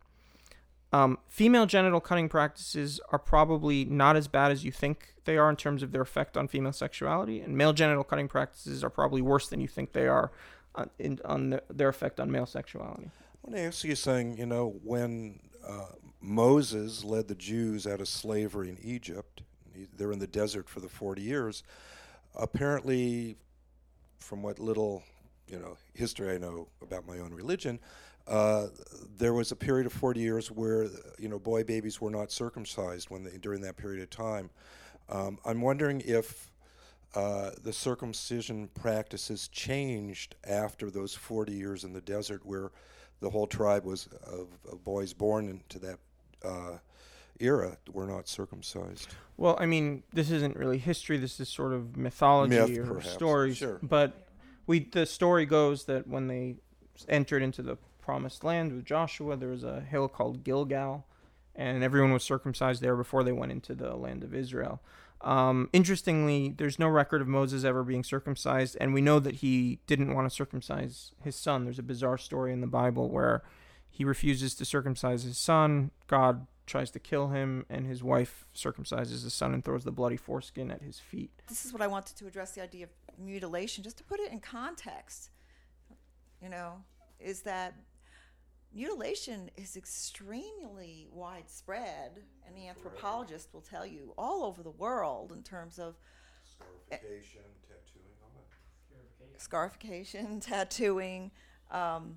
[0.95, 5.51] um, female genital cutting practices are probably not as bad as you think they are
[5.51, 9.20] in terms of their effect on female sexuality, and male genital cutting practices are probably
[9.20, 10.30] worse than you think they are
[10.76, 13.11] on, in, on the, their effect on male sexuality.
[13.11, 14.38] I want to ask you something.
[14.38, 15.86] You know, when uh,
[16.20, 19.42] Moses led the Jews out of slavery in Egypt,
[19.97, 21.64] they're in the desert for the 40 years.
[22.36, 23.34] Apparently,
[24.20, 25.03] from what little
[25.49, 27.80] you know history I know about my own religion,
[28.26, 28.66] uh,
[29.16, 33.10] there was a period of 40 years where you know boy babies were not circumcised
[33.10, 34.50] when they, during that period of time.
[35.08, 36.50] Um, I'm wondering if
[37.14, 42.72] uh, the circumcision practices changed after those 40 years in the desert, where
[43.20, 45.98] the whole tribe was of, of boys born into that
[46.44, 46.78] uh,
[47.40, 49.08] era were not circumcised.
[49.36, 51.16] Well, I mean, this isn't really history.
[51.16, 53.12] This is sort of mythology Myth, or perhaps.
[53.12, 53.56] stories.
[53.58, 53.78] Sure.
[53.82, 54.28] But
[54.66, 56.56] we the story goes that when they
[57.08, 61.07] entered into the promised land with Joshua, there was a hill called Gilgal,
[61.57, 64.82] and everyone was circumcised there before they went into the land of Israel.
[65.22, 69.78] Um, interestingly, there's no record of Moses ever being circumcised, and we know that he
[69.86, 71.64] didn't want to circumcise his son.
[71.64, 73.42] There's a bizarre story in the Bible where
[73.90, 75.90] he refuses to circumcise his son.
[76.07, 80.18] God tries to kill him, and his wife circumcises his son and throws the bloody
[80.18, 81.30] foreskin at his feet.
[81.48, 84.30] This is what I wanted to address the idea of mutilation, just to put it
[84.30, 85.30] in context.
[86.42, 86.84] You know,
[87.18, 87.74] is that
[88.74, 95.42] mutilation is extremely widespread, and the anthropologist will tell you all over the world in
[95.42, 95.94] terms of
[96.86, 98.30] Scarification, tattooing, all
[99.30, 99.40] that.
[99.40, 101.30] scarification, tattooing,
[101.70, 102.16] um,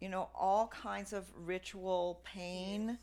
[0.00, 2.98] you know, all kinds of ritual pain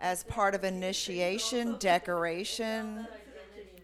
[0.00, 3.06] as part of initiation, decoration.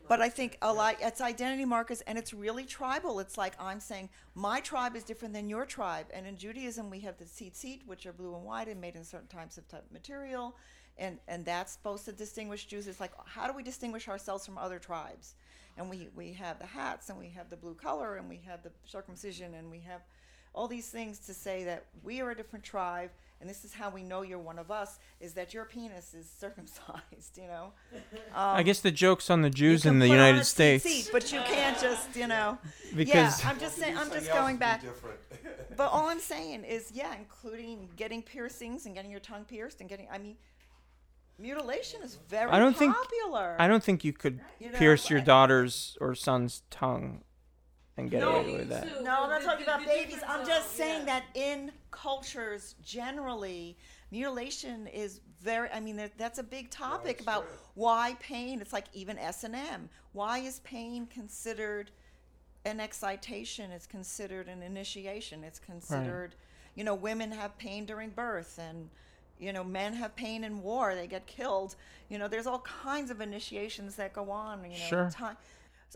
[0.09, 3.21] But I think a lot, it's identity markers and it's really tribal.
[3.21, 6.07] It's like I'm saying my tribe is different than your tribe.
[6.15, 9.05] And in Judaism, we have the tzitzit, which are blue and white and made in
[9.05, 10.57] certain types of type of material.
[10.97, 12.89] And, and that's supposed to distinguish Jews.
[12.89, 15.35] It's like, how do we distinguish ourselves from other tribes?
[15.77, 18.63] And we, we have the hats and we have the blue color and we have
[18.63, 20.01] the circumcision and we have
[20.55, 23.89] all these things to say that we are a different tribe and this is how
[23.91, 27.73] we know you're one of us is that your penis is circumcised, you know?
[28.35, 30.85] I um, guess the joke's on the Jews in the put on United a States.
[30.85, 32.59] tzitzit, but you can't just, you know.
[32.95, 33.97] Because- yeah, I'm just saying.
[33.97, 34.83] I'm just going back.
[35.77, 39.89] But all I'm saying is, yeah, including getting piercings and getting your tongue pierced and
[39.89, 40.09] getting.
[40.11, 40.37] I mean,
[41.39, 43.55] mutilation is very I don't think popular.
[43.61, 47.23] I don't think you could You know, pierce your I- daughter's or son's tongue
[47.99, 49.03] and get No, away with that.
[49.03, 50.21] No, I'm not talking about babies.
[50.27, 53.77] I'm just saying that in cultures generally,
[54.11, 55.69] mutilation is very.
[55.71, 58.61] I mean, that, that's a big topic about why pain.
[58.61, 59.89] It's like even S and M.
[60.13, 61.91] Why is pain considered
[62.65, 63.71] an excitation?
[63.73, 65.45] It's considered an initiation.
[65.45, 66.35] It's considered.
[66.77, 68.89] You know, women have pain during birth, and
[69.41, 70.95] you know, men have pain in war.
[70.95, 71.75] They get killed.
[72.09, 74.63] You know, there's all kinds of initiations that go on.
[74.65, 75.11] You know, Sure.
[75.13, 75.37] time.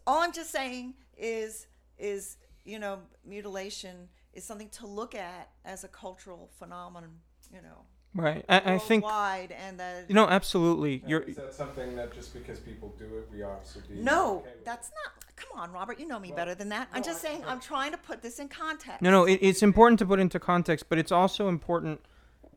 [0.06, 1.66] All I'm just saying is
[1.98, 7.20] is you know mutilation is something to look at as a cultural phenomenon.
[7.52, 7.84] You know,
[8.14, 8.44] Right.
[8.48, 11.02] I, I think worldwide, and that you know absolutely.
[11.06, 14.38] You're is that something that just because people do it, we ought to be no,
[14.38, 15.24] okay with that's not.
[15.34, 16.88] Come on, Robert, you know me better than that.
[16.92, 17.42] I'm just saying.
[17.46, 19.00] I'm trying to put this in context.
[19.00, 22.00] No, no, it, it's important to put into context, but it's also important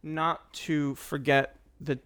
[0.04, 2.00] not to forget the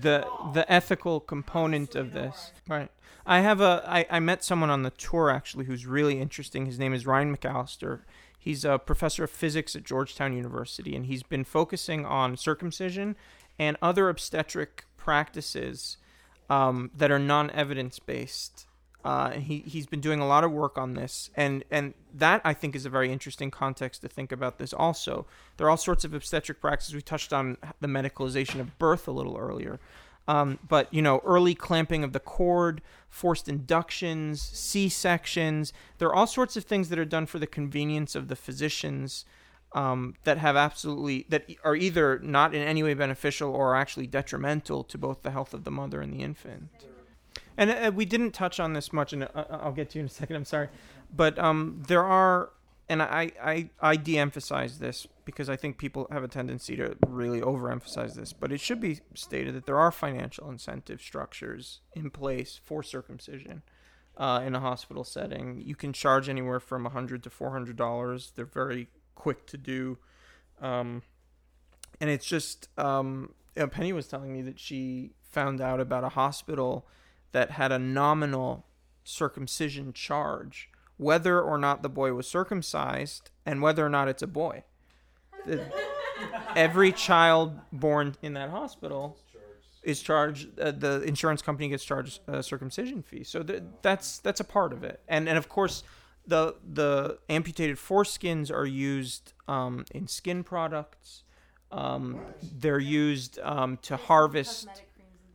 [0.00, 2.52] the the ethical component of this.
[2.68, 2.90] Right.
[3.24, 6.66] I have a I, I met someone on the tour actually who's really interesting.
[6.66, 8.00] His name is Ryan McAllister.
[8.38, 13.16] He's a professor of physics at Georgetown University, and he's been focusing on circumcision
[13.58, 15.96] and other obstetric practices
[16.48, 18.66] um, that are non-evidence based.
[19.06, 22.52] Uh, he he's been doing a lot of work on this, and and that I
[22.52, 24.72] think is a very interesting context to think about this.
[24.72, 25.26] Also,
[25.56, 26.92] there are all sorts of obstetric practices.
[26.92, 29.78] We touched on the medicalization of birth a little earlier,
[30.26, 35.72] um, but you know, early clamping of the cord, forced inductions, C sections.
[35.98, 39.24] There are all sorts of things that are done for the convenience of the physicians
[39.72, 44.82] um, that have absolutely that are either not in any way beneficial or actually detrimental
[44.82, 46.70] to both the health of the mother and the infant.
[47.58, 50.06] And uh, we didn't touch on this much, and uh, I'll get to you in
[50.06, 50.36] a second.
[50.36, 50.68] I'm sorry,
[51.14, 52.50] but um, there are,
[52.88, 57.40] and I, I I de-emphasize this because I think people have a tendency to really
[57.40, 58.32] overemphasize this.
[58.32, 63.62] But it should be stated that there are financial incentive structures in place for circumcision
[64.18, 65.62] uh, in a hospital setting.
[65.64, 68.32] You can charge anywhere from a hundred to four hundred dollars.
[68.36, 69.96] They're very quick to do,
[70.60, 71.02] um,
[72.02, 73.32] and it's just um,
[73.70, 76.86] Penny was telling me that she found out about a hospital
[77.36, 78.64] that had a nominal
[79.04, 84.26] circumcision charge, whether or not the boy was circumcised and whether or not it's a
[84.26, 84.64] boy.
[85.44, 85.70] The-
[86.56, 89.18] every child born in that hospital
[89.82, 90.58] is charged.
[90.58, 93.22] Uh, the insurance company gets charged a circumcision fee.
[93.22, 95.02] So th- that's that's a part of it.
[95.06, 95.82] And and of course,
[96.26, 101.22] the the amputated foreskins are used um, in skin products.
[101.70, 102.18] Um,
[102.58, 104.68] they're used um, to harvest.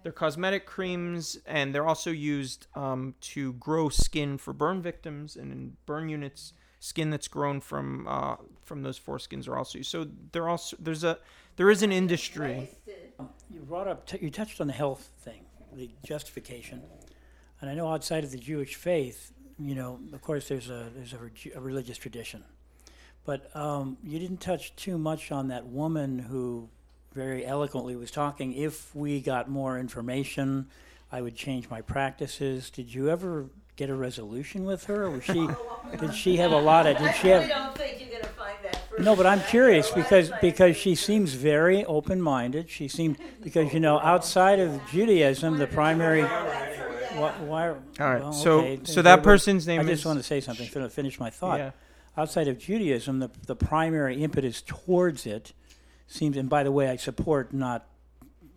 [0.03, 5.35] They're cosmetic creams, and they're also used um, to grow skin for burn victims.
[5.35, 9.91] And in burn units, skin that's grown from uh, from those foreskins are also used.
[9.91, 11.19] So there also there's a
[11.55, 12.69] there is an industry.
[13.53, 16.81] You brought up, t- you touched on the health thing, the justification,
[17.59, 21.13] and I know outside of the Jewish faith, you know, of course, there's a there's
[21.13, 22.43] a, reg- a religious tradition,
[23.25, 26.69] But um, you didn't touch too much on that woman who
[27.13, 28.53] very eloquently was talking.
[28.53, 30.67] If we got more information,
[31.11, 32.69] I would change my practices.
[32.69, 35.03] Did you ever get a resolution with her?
[35.03, 35.47] Or was she?
[35.99, 36.97] did she have a lot of?
[36.97, 37.47] Did she have?
[37.49, 38.79] don't think you're going to find that.
[38.99, 42.69] No, but I'm curious because because she seems very open-minded.
[42.69, 46.23] She seemed because you know outside of Judaism, the primary.
[46.23, 47.31] Why?
[47.39, 48.21] why All right.
[48.21, 48.79] well, so okay.
[48.83, 49.81] so that person's name.
[49.81, 50.05] Is I just is.
[50.05, 50.67] want to say something.
[50.67, 51.59] fin- Finish my thought.
[51.59, 51.71] Yeah.
[52.17, 55.53] Outside of Judaism, the the primary impetus towards it
[56.11, 56.37] seems.
[56.37, 57.87] And by the way, I support not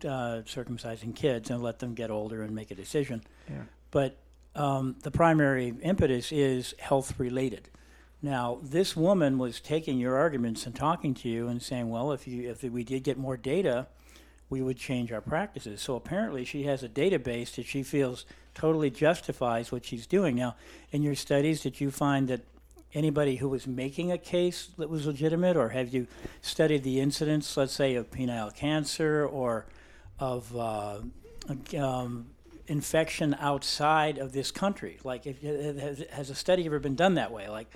[0.03, 3.23] uh, circumcising kids and let them get older and make a decision.
[3.49, 3.63] Yeah.
[3.91, 4.17] But
[4.55, 7.69] um, the primary impetus is health related.
[8.21, 12.27] Now, this woman was taking your arguments and talking to you and saying, "Well, if
[12.27, 13.87] you if we did get more data,
[14.49, 18.89] we would change our practices." So apparently, she has a database that she feels totally
[18.89, 20.35] justifies what she's doing.
[20.35, 20.55] Now,
[20.91, 22.41] in your studies, did you find that
[22.95, 26.07] anybody who was making a case that was legitimate, or have you
[26.41, 29.65] studied the incidence, let's say, of penile cancer or
[30.17, 30.99] of uh,
[31.77, 32.27] um,
[32.67, 34.97] infection outside of this country?
[35.03, 37.49] Like, if, has, has a study ever been done that way?
[37.49, 37.69] Like,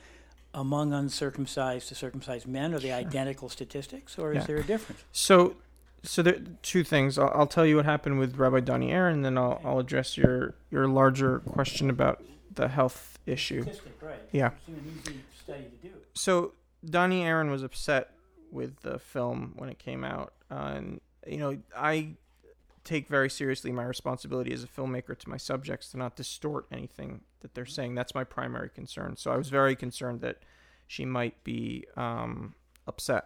[0.53, 5.03] among uncircumcised to circumcised men, are they identical statistics, or is there a difference?
[5.11, 5.57] So,
[6.01, 7.19] so there two things.
[7.19, 10.17] I'll, I'll tell you what happened with Rabbi Donnie Aaron, and then I'll, I'll address
[10.17, 13.65] your your larger question about the health issue.
[14.01, 14.19] Right?
[14.31, 14.51] Yeah.
[14.67, 15.93] An easy study to do.
[16.13, 16.53] So
[16.83, 18.11] Donnie Aaron was upset
[18.51, 22.15] with the film when it came out, uh, and you know I
[22.83, 27.21] take very seriously my responsibility as a filmmaker to my subjects to not distort anything
[27.41, 27.93] that they're saying.
[27.93, 29.15] That's my primary concern.
[29.17, 30.37] So I was very concerned that
[30.87, 32.55] she might be um,
[32.87, 33.25] upset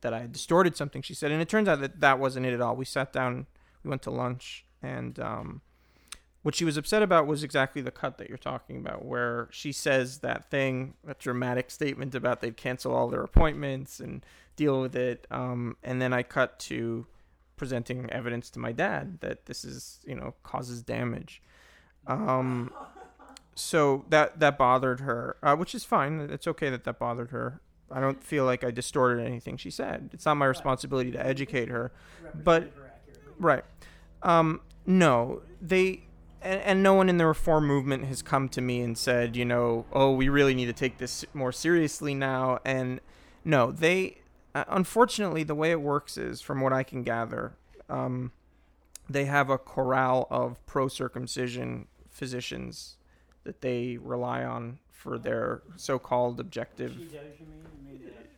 [0.00, 2.54] that I had distorted something she said, and it turns out that that wasn't it
[2.54, 2.74] at all.
[2.74, 3.46] We sat down,
[3.84, 5.60] we went to lunch, and um,
[6.46, 9.72] what she was upset about was exactly the cut that you're talking about, where she
[9.72, 14.24] says that thing, that dramatic statement about they'd cancel all their appointments and
[14.54, 15.26] deal with it.
[15.28, 17.04] Um, and then I cut to
[17.56, 21.42] presenting evidence to my dad that this is, you know, causes damage.
[22.06, 22.72] Um,
[23.56, 26.20] so that that bothered her, uh, which is fine.
[26.30, 27.60] It's okay that that bothered her.
[27.90, 30.10] I don't feel like I distorted anything she said.
[30.12, 31.90] It's not my responsibility to educate her,
[32.44, 32.70] but
[33.40, 33.64] right.
[34.22, 36.05] Um, no, they
[36.46, 39.44] and, and no one in the reform movement has come to me and said, you
[39.44, 42.60] know, oh, we really need to take this more seriously now.
[42.64, 43.00] And
[43.44, 44.18] no, they,
[44.54, 47.56] uh, unfortunately, the way it works is, from what I can gather,
[47.88, 48.32] um,
[49.08, 52.96] they have a corral of pro circumcision physicians
[53.44, 56.98] that they rely on for their so called objective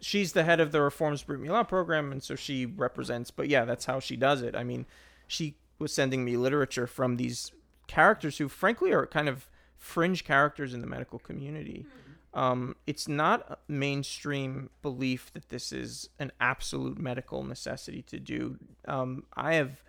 [0.01, 3.31] she's the head of the Reforms Brit Milah program, and so she represents.
[3.31, 4.55] But yeah, that's how she does it.
[4.55, 4.87] I mean,
[5.27, 7.53] she was sending me literature from these
[7.89, 11.87] characters who, frankly, are kind of fringe characters in the medical community.
[12.35, 18.59] Um, it's not a mainstream belief that this is an absolute medical necessity to do.
[18.87, 19.83] Um, I have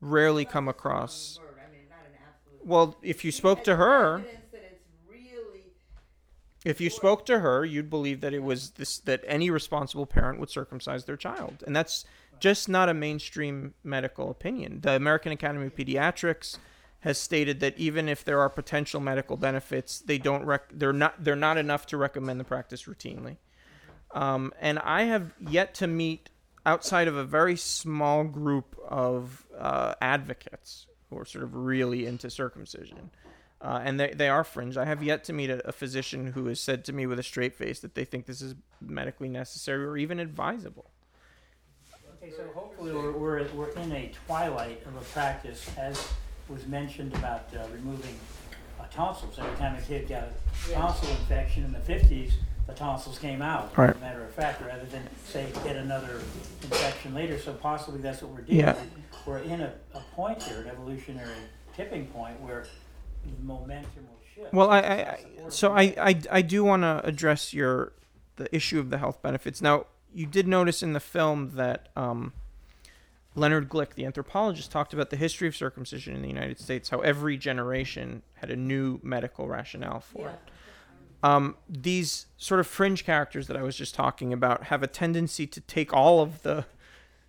[0.00, 1.38] rarely come across.
[2.64, 4.24] Well, if you spoke to her,
[6.64, 10.38] if you spoke to her, you'd believe that it was this that any responsible parent
[10.38, 12.04] would circumcise their child, and that's
[12.38, 14.80] just not a mainstream medical opinion.
[14.82, 16.58] The American Academy of Pediatrics
[17.00, 21.22] has stated that even if there are potential medical benefits, they don't rec- they're not
[21.22, 23.36] they're not enough to recommend the practice routinely.
[24.12, 26.30] Um, and I have yet to meet
[26.66, 32.28] outside of a very small group of uh, advocates who are sort of really into
[32.28, 33.10] circumcision
[33.60, 34.76] uh, and they, they are fringe.
[34.76, 37.22] I have yet to meet a, a physician who has said to me with a
[37.22, 40.90] straight face that they think this is medically necessary or even advisable.
[42.16, 46.08] Okay, so hopefully we're, we're, we're in a twilight of a practice, as
[46.50, 48.14] was mentioned about uh, removing
[48.80, 49.38] uh, tonsils.
[49.38, 52.32] Every time a kid got a tonsil infection in the 50s,
[52.66, 53.90] the tonsils came out, Right.
[53.90, 56.20] as a matter of fact, rather than, say, get another
[56.62, 57.38] infection later.
[57.38, 58.58] So possibly that's what we're doing.
[58.60, 58.76] Yeah.
[59.26, 61.30] We're in a, a point here, an evolutionary
[61.76, 62.66] tipping point, where
[63.42, 64.52] momentum will shift.
[64.52, 65.18] Well, I, I, I
[65.48, 67.92] so I, I, I do want to address your
[68.36, 69.60] the issue of the health benefits.
[69.60, 72.32] Now, you did notice in the film that um,
[73.34, 77.00] Leonard Glick, the anthropologist, talked about the history of circumcision in the United States, how
[77.00, 80.38] every generation had a new medical rationale for it.
[81.22, 85.46] Um, these sort of fringe characters that I was just talking about have a tendency
[85.46, 86.66] to take all of the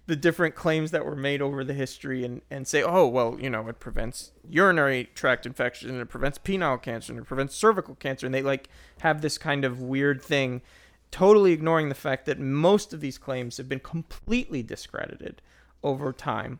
[0.07, 3.49] the different claims that were made over the history and, and say, oh, well, you
[3.49, 7.95] know, it prevents urinary tract infection and it prevents penile cancer and it prevents cervical
[7.95, 8.25] cancer.
[8.25, 8.67] And they like
[9.01, 10.63] have this kind of weird thing,
[11.11, 15.41] totally ignoring the fact that most of these claims have been completely discredited
[15.83, 16.59] over time.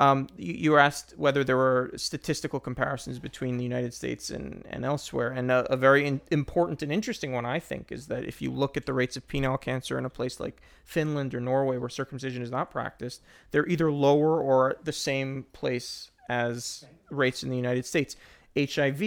[0.00, 4.82] Um, you, you asked whether there were statistical comparisons between the United States and, and
[4.82, 5.30] elsewhere.
[5.30, 8.50] And a, a very in, important and interesting one, I think, is that if you
[8.50, 11.90] look at the rates of penile cancer in a place like Finland or Norway where
[11.90, 17.56] circumcision is not practiced, they're either lower or the same place as rates in the
[17.56, 18.16] United States.
[18.58, 19.02] HIV,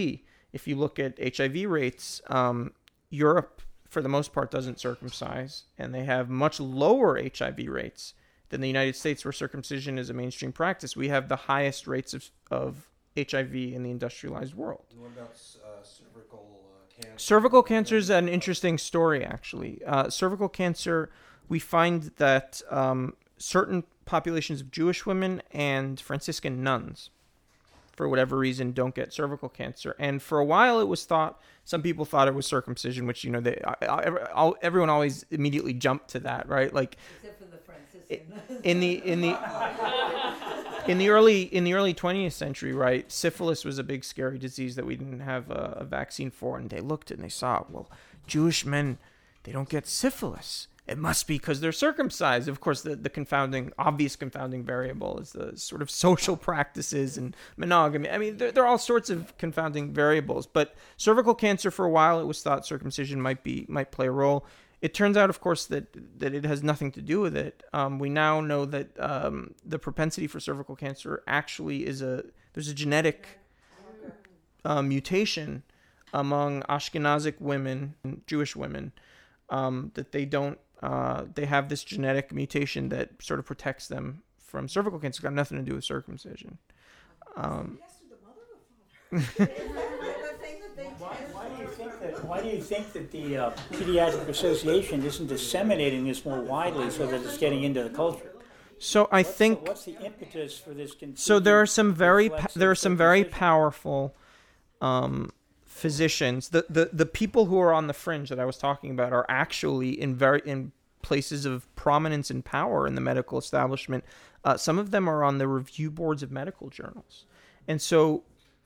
[0.53, 2.71] if you look at HIV rates, um,
[3.09, 8.13] Europe, for the most part, doesn't circumcise, and they have much lower HIV rates
[8.53, 10.95] than the United States, where circumcision is a mainstream practice.
[10.95, 14.85] We have the highest rates of, of HIV in the industrialized world.
[14.95, 17.17] What about uh, cervical uh, cancer?
[17.17, 19.81] Cervical cancer is an interesting story, actually.
[19.87, 21.09] Uh, cervical cancer,
[21.49, 27.09] we find that um, certain populations of Jewish women and Franciscan nuns,
[27.91, 29.95] for whatever reason, don't get cervical cancer.
[29.97, 33.31] And for a while, it was thought some people thought it was circumcision, which you
[33.31, 36.71] know they I, I, everyone always immediately jumped to that, right?
[36.71, 36.97] Like
[38.63, 39.37] in the in the
[40.87, 43.11] in the early in the early 20th century, right?
[43.11, 46.69] Syphilis was a big scary disease that we didn't have a, a vaccine for, and
[46.69, 47.89] they looked and they saw, well,
[48.27, 48.97] Jewish men
[49.43, 50.67] they don't get syphilis.
[50.85, 52.49] It must be because they're circumcised.
[52.49, 57.35] Of course, the, the confounding, obvious confounding variable is the sort of social practices and
[57.55, 58.09] monogamy.
[58.09, 60.45] I mean, there, there are all sorts of confounding variables.
[60.45, 64.11] But cervical cancer, for a while, it was thought circumcision might be might play a
[64.11, 64.45] role.
[64.83, 65.85] It turns out, of course, that
[66.19, 67.63] that it has nothing to do with it.
[67.71, 72.67] Um, we now know that um, the propensity for cervical cancer actually is a there's
[72.67, 73.39] a genetic
[74.65, 75.63] uh, mutation
[76.13, 77.95] among Ashkenazic women,
[78.27, 78.91] Jewish women,
[79.49, 84.21] um, that they don't uh, they have this genetic mutation that sort of protects them
[84.37, 85.19] from cervical cancer.
[85.19, 86.57] It's got nothing to do with circumcision.
[92.27, 97.05] why do you think that the uh, Pediatric Association isn't disseminating this more widely so
[97.07, 98.31] that it's getting into the culture?
[98.79, 100.95] so I What's the- think What's the impetus for this?
[101.15, 101.39] so.
[101.39, 104.15] There are some very pa- there are some very powerful
[104.81, 105.31] um,
[105.65, 106.49] physicians.
[106.49, 109.25] The, the the people who are on the fringe that I was talking about are
[109.29, 110.71] actually in very in
[111.01, 114.03] places of prominence and power in the medical establishment.
[114.43, 117.25] Uh, some of them are on the review boards of medical journals,
[117.67, 118.23] and so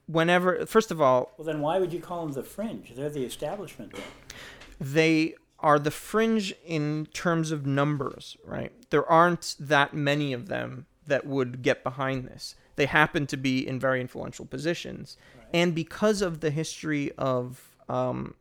[0.08, 2.94] whenever first of all Well, then why would you call them the fringe?
[2.96, 3.94] They're the establishment.
[3.94, 4.04] Then.
[4.80, 8.72] they are the fringe in terms of numbers, right?
[8.90, 12.56] There aren't that many of them that would get behind this.
[12.76, 15.18] They happen to be in very influential positions.
[15.54, 18.36] And because of the history of um,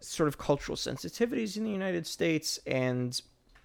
[0.00, 3.20] sort of cultural sensitivities in the United States and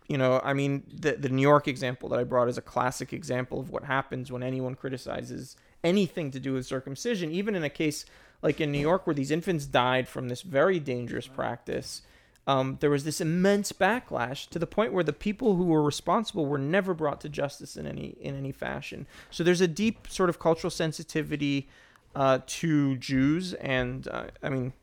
[0.10, 3.14] you know, I mean, the the New York example that I brought is a classic
[3.14, 7.70] example of what happens when anyone criticizes anything to do with circumcision, even in a
[7.70, 8.06] case
[8.42, 12.02] like in New York where these infants died from this very dangerous practice.
[12.46, 16.46] Um, there was this immense backlash to the point where the people who were responsible
[16.46, 19.08] were never brought to justice in any in any fashion.
[19.32, 21.70] So there's a deep sort of cultural sensitivity
[22.16, 24.74] uh, to Jews, and uh, I mean,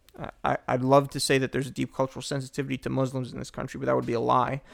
[0.43, 3.51] I, I'd love to say that there's a deep cultural sensitivity to Muslims in this
[3.51, 4.62] country, but that would be a lie.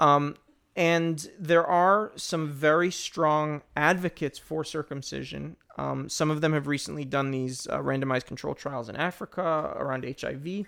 [0.00, 0.34] Um,
[0.76, 5.56] and there are some very strong advocates for circumcision.
[5.76, 10.04] Um, some of them have recently done these uh, randomized control trials in Africa around
[10.20, 10.66] HIV,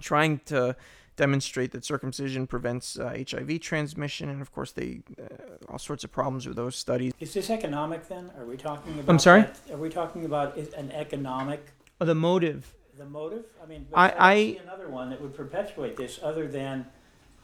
[0.00, 0.76] trying to
[1.16, 4.28] demonstrate that circumcision prevents uh, HIV transmission.
[4.28, 5.24] And of course, they uh,
[5.68, 7.12] all sorts of problems with those studies.
[7.20, 8.30] Is this economic then?
[8.38, 9.08] Are we talking about?
[9.10, 9.42] I'm sorry?
[9.42, 11.66] that- Are we talking about an economic?
[12.00, 12.72] Uh, The motive.
[12.96, 13.44] The motive?
[13.62, 16.86] I mean, I- I, I- see another one that would perpetuate this, other than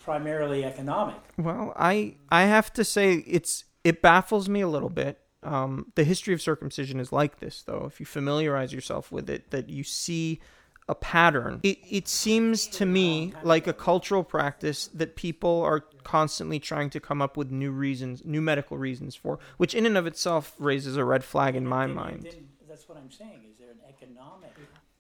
[0.05, 1.17] primarily economic.
[1.37, 5.19] Well, I I have to say it's it baffles me a little bit.
[5.43, 7.85] Um, the history of circumcision is like this, though.
[7.87, 10.41] If you familiarize yourself with it, that you see
[10.89, 11.61] a pattern.
[11.63, 17.01] It it seems to me like a cultural practice that people are constantly trying to
[17.01, 20.97] come up with new reasons, new medical reasons for, which in and of itself raises
[20.97, 22.29] a red flag in my mind.
[22.69, 23.41] That's what I'm saying.
[23.51, 24.53] Is there an economic?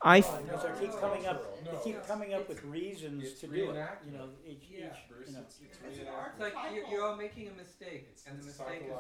[0.07, 3.71] I th- Because they keep coming up, they keep coming up with reasons to do
[3.71, 3.89] it.
[4.07, 4.83] You know, each, each,
[5.27, 5.41] you know.
[5.49, 8.93] It's like you're, you're all making a mistake, and the mistake is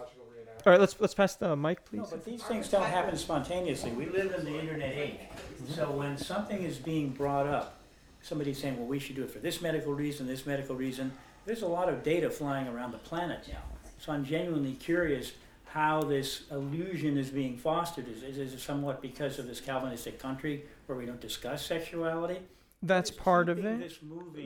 [0.66, 1.98] all right, let's let's pass the mic, please.
[1.98, 3.90] No, but these things don't happen spontaneously.
[3.90, 5.20] We live in the internet age.
[5.20, 5.74] Mm-hmm.
[5.74, 7.80] So when something is being brought up,
[8.22, 11.12] somebody's saying, well, we should do it for this medical reason, this medical reason,
[11.44, 13.62] there's a lot of data flying around the planet now.
[13.98, 15.32] So I'm genuinely curious
[15.66, 18.06] how this illusion is being fostered.
[18.08, 22.40] Is, is it somewhat because of this Calvinistic country where we don't discuss sexuality?
[22.82, 23.98] That's part of it.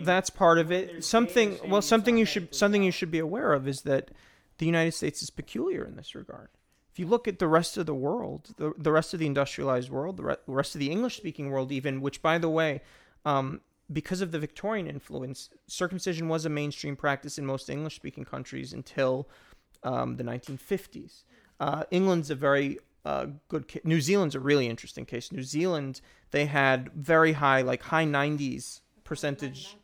[0.04, 1.04] That's part of it.
[1.04, 4.10] Something well, something you should something you should be aware of is that
[4.58, 6.48] the United States is peculiar in this regard.
[6.92, 9.90] If you look at the rest of the world, the, the rest of the industrialized
[9.90, 12.80] world, the re- rest of the English speaking world, even, which by the way,
[13.24, 13.60] um,
[13.92, 18.72] because of the Victorian influence, circumcision was a mainstream practice in most English speaking countries
[18.72, 19.28] until
[19.82, 21.22] um, the 1950s.
[21.60, 22.78] Uh, England's a very
[23.48, 23.80] good.
[23.84, 25.32] New Zealand's a really interesting case.
[25.32, 29.76] New Zealand, they had very high, like high 90s percentage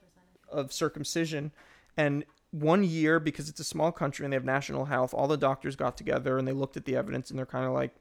[0.49, 1.53] of circumcision.
[1.97, 5.37] And one year, because it's a small country and they have national health, all the
[5.37, 7.95] doctors got together and they looked at the evidence and they're kind of like,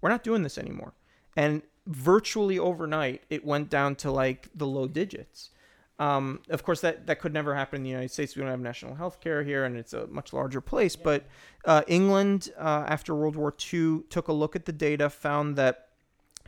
[0.00, 0.92] we're not doing this anymore.
[1.36, 5.50] And virtually overnight, it went down to like the low digits.
[5.98, 8.34] Um, of course, that, that could never happen in the United States.
[8.34, 10.96] We don't have national health care here, and it's a much larger place.
[10.96, 11.24] But
[11.64, 15.88] uh, England, uh, after World War II, took a look at the data, found that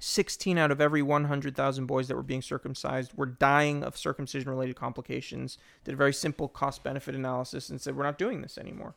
[0.00, 4.76] 16 out of every 100,000 boys that were being circumcised were dying of circumcision related
[4.76, 5.58] complications.
[5.84, 8.94] Did a very simple cost benefit analysis and said, we're not doing this anymore.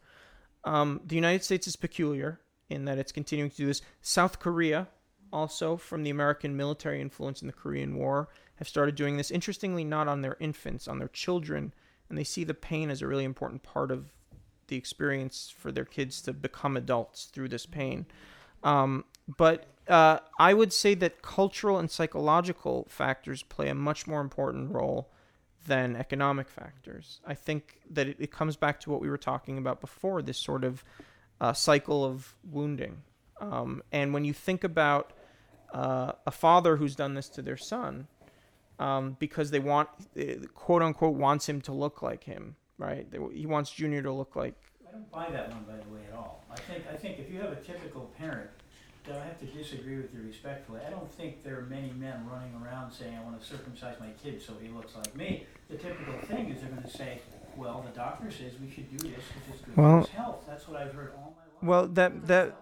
[0.66, 3.82] Um, the United States is peculiar in that it's continuing to do this.
[4.02, 4.88] South Korea,
[5.32, 8.28] also from the American military influence in the Korean War,
[8.60, 9.32] have started doing this.
[9.32, 11.74] Interestingly, not on their infants, on their children,
[12.10, 14.14] and they see the pain as a really important part of
[14.68, 18.06] the experience for their kids to become adults through this pain.
[18.64, 19.06] Um,
[19.38, 24.72] but uh, I would say that cultural and psychological factors play a much more important
[24.72, 25.10] role
[25.66, 27.22] than economic factors.
[27.26, 30.38] I think that it, it comes back to what we were talking about before this
[30.38, 30.84] sort of
[31.40, 33.04] uh, cycle of wounding.
[33.40, 35.14] Um, and when you think about
[35.74, 38.08] uh, a father who's done this to their son,
[38.80, 40.24] um, because they want, uh,
[40.56, 43.06] quote unquote, wants him to look like him, right?
[43.34, 44.56] He wants Junior to look like.
[44.88, 46.44] I don't buy that one, by the way, at all.
[46.52, 48.50] I think I think if you have a typical parent,
[49.06, 50.82] that I have to disagree with you respectfully.
[50.86, 54.10] I don't think there are many men running around saying, "I want to circumcise my
[54.24, 57.20] kid so he looks like me." The typical thing is they're going to say,
[57.56, 60.44] "Well, the doctor says we should do this because it's good Well- for his health."
[60.48, 61.64] That's what I've heard all my life.
[61.64, 62.56] Well, that that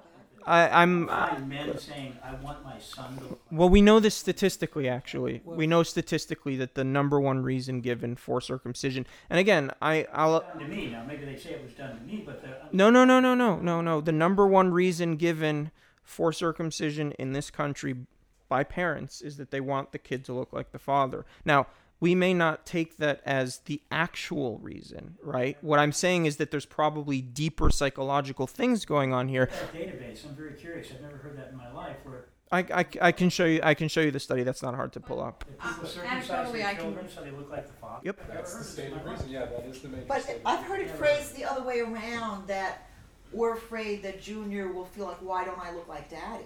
[0.48, 1.06] I, I'm.
[1.48, 5.42] Men saying, "I want my son to." Well, we know this statistically, actually.
[5.46, 10.40] We know statistically that the number one reason given for circumcision, and again, I, I'll.
[10.40, 10.88] done to me.
[10.88, 13.36] Now, maybe they say it was done to me, but the, No, no, no, no,
[13.36, 14.02] no, no, no.
[14.02, 15.72] The number one reason given
[16.04, 17.96] for circumcision in this country
[18.50, 21.26] by parents is that they want the kid to look like the father.
[21.46, 21.68] Now,
[22.00, 25.58] we may not take that as the actual reason, right?
[25.62, 29.50] What I'm saying is that there's probably deeper psychological things going on here.
[29.74, 30.90] database, I'm very curious.
[30.94, 31.98] I've never heard that in my life.
[32.04, 34.44] Where I, I, I can show you I can show you the study.
[34.44, 35.44] That's not hard to pull up.
[35.50, 38.02] if people circumcise anecdotally, I can- children so they look like the father.
[38.06, 38.20] Yep.
[38.22, 39.24] I've never heard this in my life.
[39.30, 42.88] Yeah, that is the major But I've heard it phrased the other way around that
[43.34, 46.46] we're afraid that Junior will feel like, why don't I look like Daddy?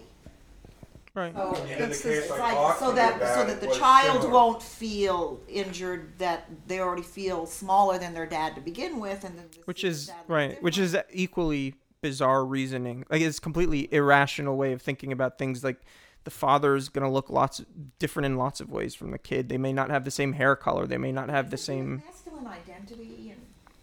[1.13, 1.33] Right.
[1.35, 3.47] So In the it's, case it's I like talked so to you that so it
[3.47, 4.33] that the was child similar.
[4.33, 9.37] won't feel injured that they already feel smaller than their dad to begin with, and
[9.37, 11.05] then they which is dad right which different.
[11.09, 15.81] is equally bizarre reasoning like it's completely irrational way of thinking about things like
[16.23, 17.61] the father is going to look lots
[17.99, 20.55] different in lots of ways from the kid they may not have the same hair
[20.55, 23.41] color they may not have the same masculine identity and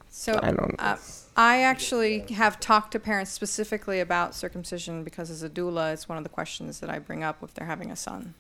[0.08, 0.96] So i don't uh,
[1.38, 6.18] I actually have talked to parents specifically about circumcision because as a doula, it's one
[6.18, 8.34] of the questions that I bring up if they're having a son.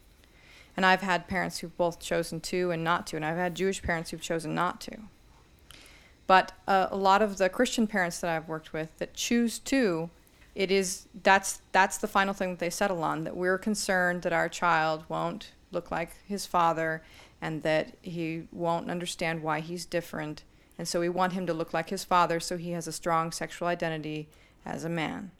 [0.76, 3.82] And I've had parents who've both chosen to and not to, and I've had Jewish
[3.84, 4.96] parents who've chosen not to.
[6.26, 10.10] But uh, a lot of the Christian parents that I've worked with that choose to,
[10.56, 13.22] it is that's that's the final thing that they settle on.
[13.22, 17.02] That we're concerned that our child won't look like his father,
[17.40, 20.42] and that he won't understand why he's different,
[20.78, 23.32] and so we want him to look like his father, so he has a strong
[23.32, 24.28] sexual identity
[24.64, 25.30] as a man.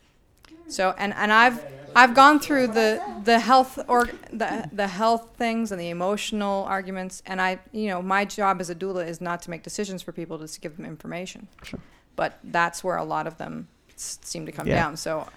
[0.69, 1.65] So and, and I've
[1.97, 7.23] I've gone through the the health or the the health things and the emotional arguments,
[7.27, 10.13] and I you know my job as a doula is not to make decisions for
[10.13, 11.49] people, just to give them information.
[11.63, 11.81] Sure.
[12.17, 14.75] But that's where a lot of them s- seem to come Yeah.
[14.83, 14.97] down.
[14.97, 15.29] So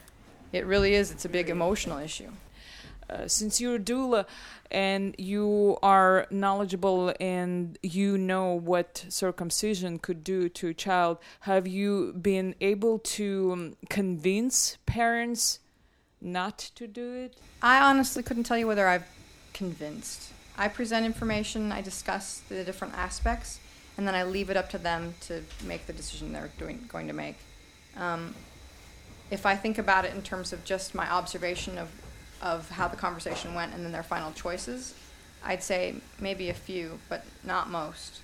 [0.52, 1.12] it really is.
[1.12, 2.32] It's a big emotional issue.
[3.12, 4.26] Uh, since you're a doula
[4.70, 11.68] and you are knowledgeable and you know what circumcision could do to a child, have
[11.68, 15.60] you been able to um, convince parents
[16.22, 17.36] not to do it?
[17.62, 19.06] I honestly couldn't tell you whether I've
[19.54, 20.32] convinced.
[20.58, 23.60] I present information, I discuss the different aspects,
[23.98, 27.08] and then I leave it up to them to make the decision they're doing, going
[27.08, 27.38] to make.
[27.98, 28.36] Um,
[29.32, 31.90] if I think about it in terms of just my observation of,
[32.42, 34.94] of how the conversation went and then their final choices,
[35.44, 38.22] I'd say maybe a few, but not most.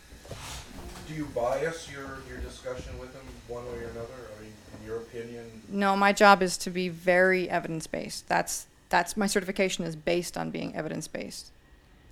[1.08, 4.88] Do you bias your, your discussion with them one way or another, or in in
[4.88, 5.46] your opinion?
[5.70, 8.28] No, my job is to be very evidence based.
[8.28, 11.52] That's that's my certification is based on being evidence based.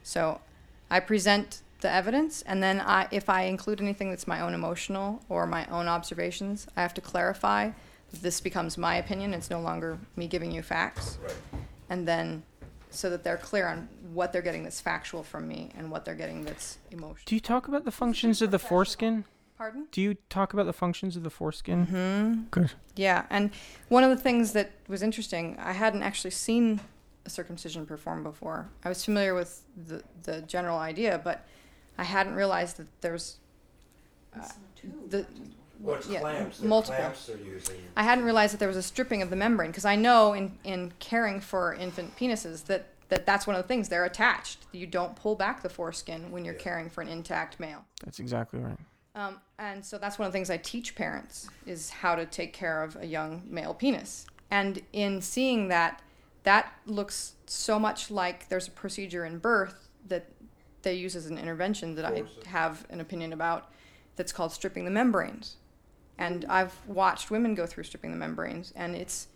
[0.04, 0.42] So
[0.90, 5.22] I present the evidence and then I if I include anything that's my own emotional
[5.30, 7.72] or my own observations, I have to clarify
[8.12, 9.34] that this becomes my opinion.
[9.34, 11.18] It's no longer me giving you facts.
[11.24, 11.36] Right.
[11.90, 12.44] And then
[12.90, 16.16] so that they're clear on what they're getting that's factual from me and what they're
[16.16, 17.18] getting that's emotional.
[17.26, 19.26] do you talk about the functions of the foreskin
[19.58, 19.88] Pardon?
[19.92, 21.88] Do you talk about the functions of the foreskin?
[21.88, 22.42] Mm-hmm.
[22.52, 22.74] Good.
[22.98, 23.52] Yeah, and
[23.88, 26.82] one of the things that was interesting, I hadn't actually seen
[27.26, 28.70] a circumcision performed before.
[28.84, 31.48] I was familiar with the the general idea, but
[31.98, 33.38] I hadn't realized that there there's
[34.38, 34.48] uh,
[35.08, 35.26] the
[35.80, 36.60] Well, it's yeah, clamps.
[36.60, 36.96] They're multiple.
[36.96, 37.78] clamps they're using.
[37.96, 40.58] I hadn't realized that there was a stripping of the membrane because I know in,
[40.64, 44.60] in caring for infant penises that, that that's one of the things they're attached.
[44.72, 47.84] You don't pull back the foreskin when you're caring for an intact male.
[48.04, 48.78] That's exactly right.
[49.16, 52.52] Um, and so that's one of the things I teach parents is how to take
[52.54, 54.26] care of a young male penis.
[54.52, 56.02] And in seeing that,
[56.44, 60.28] that looks so much like there's a procedure in birth that
[60.82, 63.72] they use as an intervention that I have an opinion about
[64.16, 65.56] that's called stripping the membranes.
[66.18, 69.28] And I've watched women go through stripping the membranes, and it's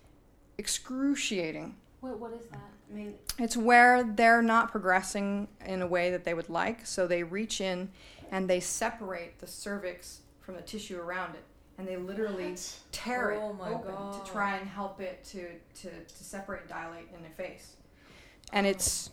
[0.57, 1.76] excruciating.
[2.01, 2.60] What, what is that?
[2.91, 7.06] I mean, It's where they're not progressing in a way that they would like, so
[7.07, 7.89] they reach in
[8.31, 11.43] and they separate the cervix from the tissue around it,
[11.77, 12.56] and they literally
[12.91, 14.26] tear Oh it open God.
[14.26, 15.47] to try and help it to,
[15.81, 17.76] to, to separate, dilate in the face.
[18.53, 19.11] And it's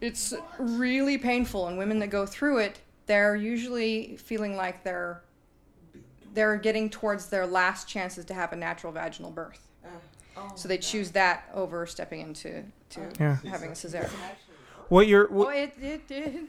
[0.00, 5.22] it's really painful, and women that go through it, they're usually feeling like they're
[6.34, 9.60] they're getting towards their last chances to have a natural vaginal birth.
[10.54, 13.36] So they choose that over stepping into to Yeah.
[13.50, 14.08] having a cesarean.
[14.88, 16.40] What you're Oh, it, it, it,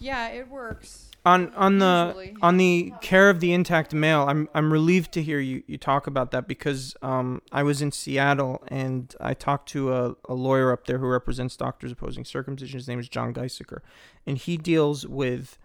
[0.00, 1.10] yeah, it works.
[1.24, 2.34] on on the Usually.
[2.42, 6.06] on the care of the intact male i'm i'm relieved to hear you you talk
[6.06, 10.72] about that because um i was in seattle and i talked to a, a lawyer
[10.72, 13.80] up there who represents doctors opposing circumcision his name is john geisheker
[14.26, 15.58] and he deals with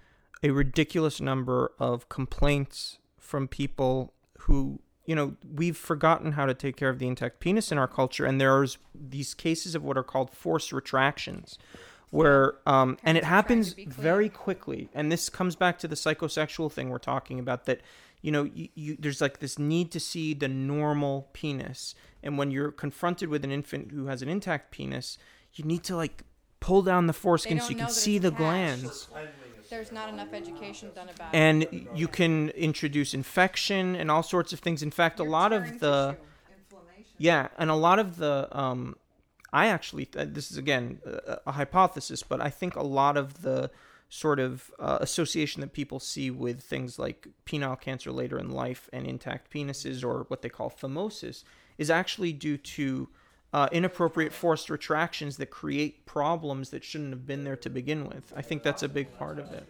[0.43, 6.77] a ridiculous number of complaints from people who you know we've forgotten how to take
[6.77, 10.03] care of the intact penis in our culture and there's these cases of what are
[10.03, 11.57] called forced retractions
[12.11, 15.79] where um, and it Parents are trying to happens very quickly and this comes back
[15.79, 17.81] to the psychosexual thing we're talking about that
[18.21, 22.51] you know you, you, there's like this need to see the normal penis and when
[22.51, 25.17] you're confronted with an infant who has an intact penis
[25.55, 26.23] you need to like
[26.59, 28.41] pull down the foreskin so you can see the attached.
[28.41, 29.07] glans
[29.69, 31.37] There's not enough education done about it.
[31.37, 35.79] and you can introduce infection and all sorts of things in fact a lot of
[35.79, 36.17] the
[37.17, 38.95] yeah and a lot of the um
[39.53, 43.41] i actually uh, this is again a, a hypothesis but i think a lot of
[43.41, 43.69] the
[44.09, 48.89] sort of uh, association that people see with things like penile cancer later in life
[48.93, 51.43] and intact penises or what they call phimosis
[51.77, 53.09] is actually due to
[53.55, 58.33] uh, inappropriate forced retractions that create problems that shouldn't have been there to begin with.
[58.35, 59.65] I think that's a big part of it.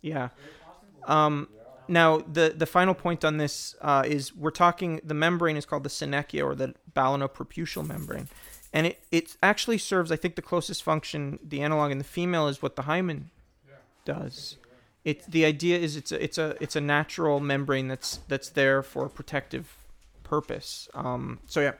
[0.00, 0.30] Yeah.
[1.04, 1.48] Um,
[1.86, 5.82] now, the, the final point on this uh, is we're talking, the membrane is called
[5.82, 8.28] the synechia or the balanopreputial membrane.
[8.72, 12.48] And it, it actually serves, I think, the closest function, the analog in the female
[12.48, 13.28] is what the hymen
[14.06, 14.56] does.
[15.04, 18.82] It, the idea is it's a, it's a it's a natural membrane that's that's there
[18.82, 19.76] for protective
[20.24, 20.88] purpose.
[20.94, 21.72] Um, so yeah,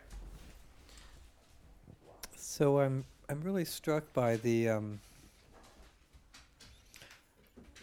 [2.60, 5.00] So I'm I'm really struck by the um,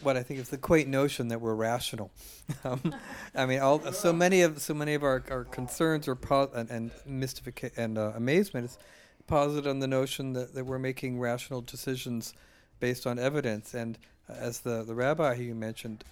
[0.02, 2.12] what I think is the quaint notion that we're rational.
[2.64, 2.94] um,
[3.34, 6.70] I mean, all so many of so many of our, our concerns are po- and,
[6.70, 8.78] and mystification and uh, amazement is
[9.26, 12.32] posited on the notion that, that we're making rational decisions
[12.78, 13.74] based on evidence.
[13.74, 13.98] And
[14.30, 16.04] uh, as the the rabbi who you mentioned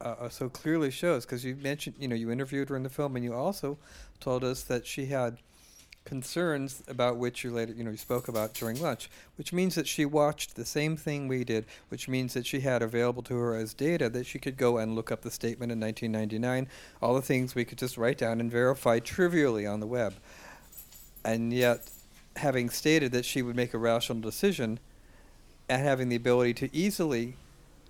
[0.00, 2.88] uh, uh, so clearly shows, because you mentioned you know you interviewed her in the
[2.88, 3.78] film, and you also
[4.20, 5.38] told us that she had
[6.06, 9.86] concerns about which you later, you know, you spoke about during lunch, which means that
[9.86, 13.54] she watched the same thing we did, which means that she had available to her
[13.54, 16.68] as data that she could go and look up the statement in 1999,
[17.02, 20.14] all the things we could just write down and verify trivially on the web.
[21.24, 21.90] And yet,
[22.36, 24.78] having stated that she would make a rational decision
[25.68, 27.36] and having the ability to easily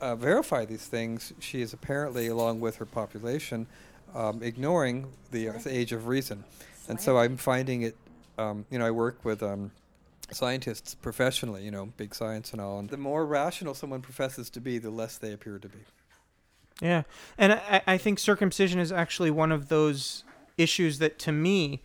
[0.01, 3.67] uh, verify these things, she is apparently, along with her population,
[4.15, 6.45] um, ignoring the, uh, the age of reason.
[6.89, 7.97] And so I'm finding it,
[8.39, 9.71] um, you know, I work with um,
[10.31, 12.79] scientists professionally, you know, big science and all.
[12.79, 15.79] And the more rational someone professes to be, the less they appear to be.
[16.81, 17.03] Yeah,
[17.39, 20.25] and I, I think circumcision is actually one of those
[20.59, 21.83] issues that, to me,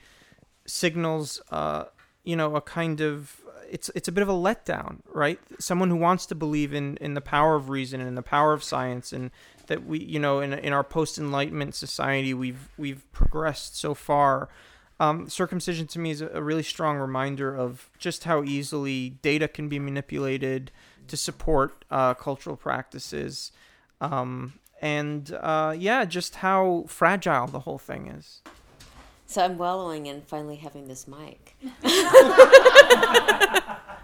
[0.66, 1.86] signals, uh,
[2.24, 5.40] you know, a kind of it's it's a bit of a letdown, right?
[5.60, 8.64] Someone who wants to believe in in the power of reason and the power of
[8.64, 9.32] science, and
[9.68, 14.50] that we, you know, in in our post Enlightenment society, we've we've progressed so far.
[15.02, 19.48] Um, circumcision to me is a, a really strong reminder of just how easily data
[19.48, 20.72] can be manipulated
[21.08, 23.52] to support uh, cultural practices.
[24.00, 28.42] Um, and uh, yeah, just how fragile the whole thing is.
[29.26, 31.56] So I'm wallowing in finally having this mic.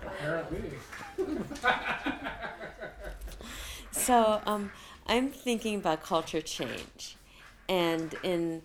[0.01, 0.71] Apparently.
[3.91, 4.71] so um,
[5.05, 7.17] I'm thinking about culture change.
[7.69, 8.63] and in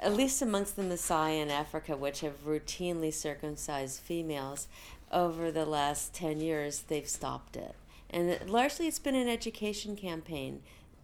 [0.00, 4.68] at least amongst the Maasai in Africa, which have routinely circumcised females,
[5.12, 7.74] over the last 10 years, they've stopped it.
[8.10, 10.60] And largely it's been an education campaign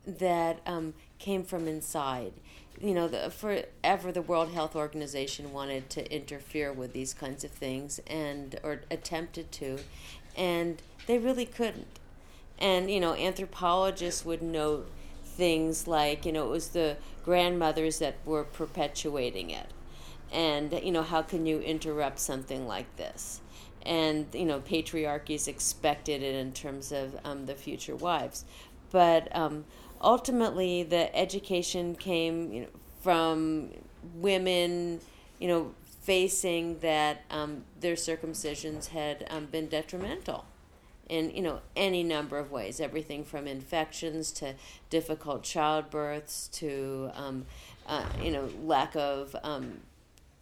[0.06, 2.32] that um, came from inside.
[2.80, 7.50] You know, the, forever the World Health Organization wanted to interfere with these kinds of
[7.50, 9.78] things and or attempted to,
[10.36, 11.98] and they really couldn't.
[12.58, 14.90] And you know, anthropologists would note
[15.36, 19.66] things like you know it was the grandmothers that were perpetuating it,
[20.32, 23.40] and you know how can you interrupt something like this?
[23.82, 28.44] And you know, patriarchies expected it in terms of um, the future wives,
[28.90, 29.64] but um,
[30.00, 32.68] ultimately the education came you know,
[33.00, 33.70] from
[34.14, 35.00] women,
[35.38, 40.44] you know, facing that um, their circumcisions had um, been detrimental
[41.10, 42.80] in you know any number of ways.
[42.80, 44.54] Everything from infections to
[44.88, 47.44] difficult childbirths to um,
[47.86, 49.80] uh, you know lack of um,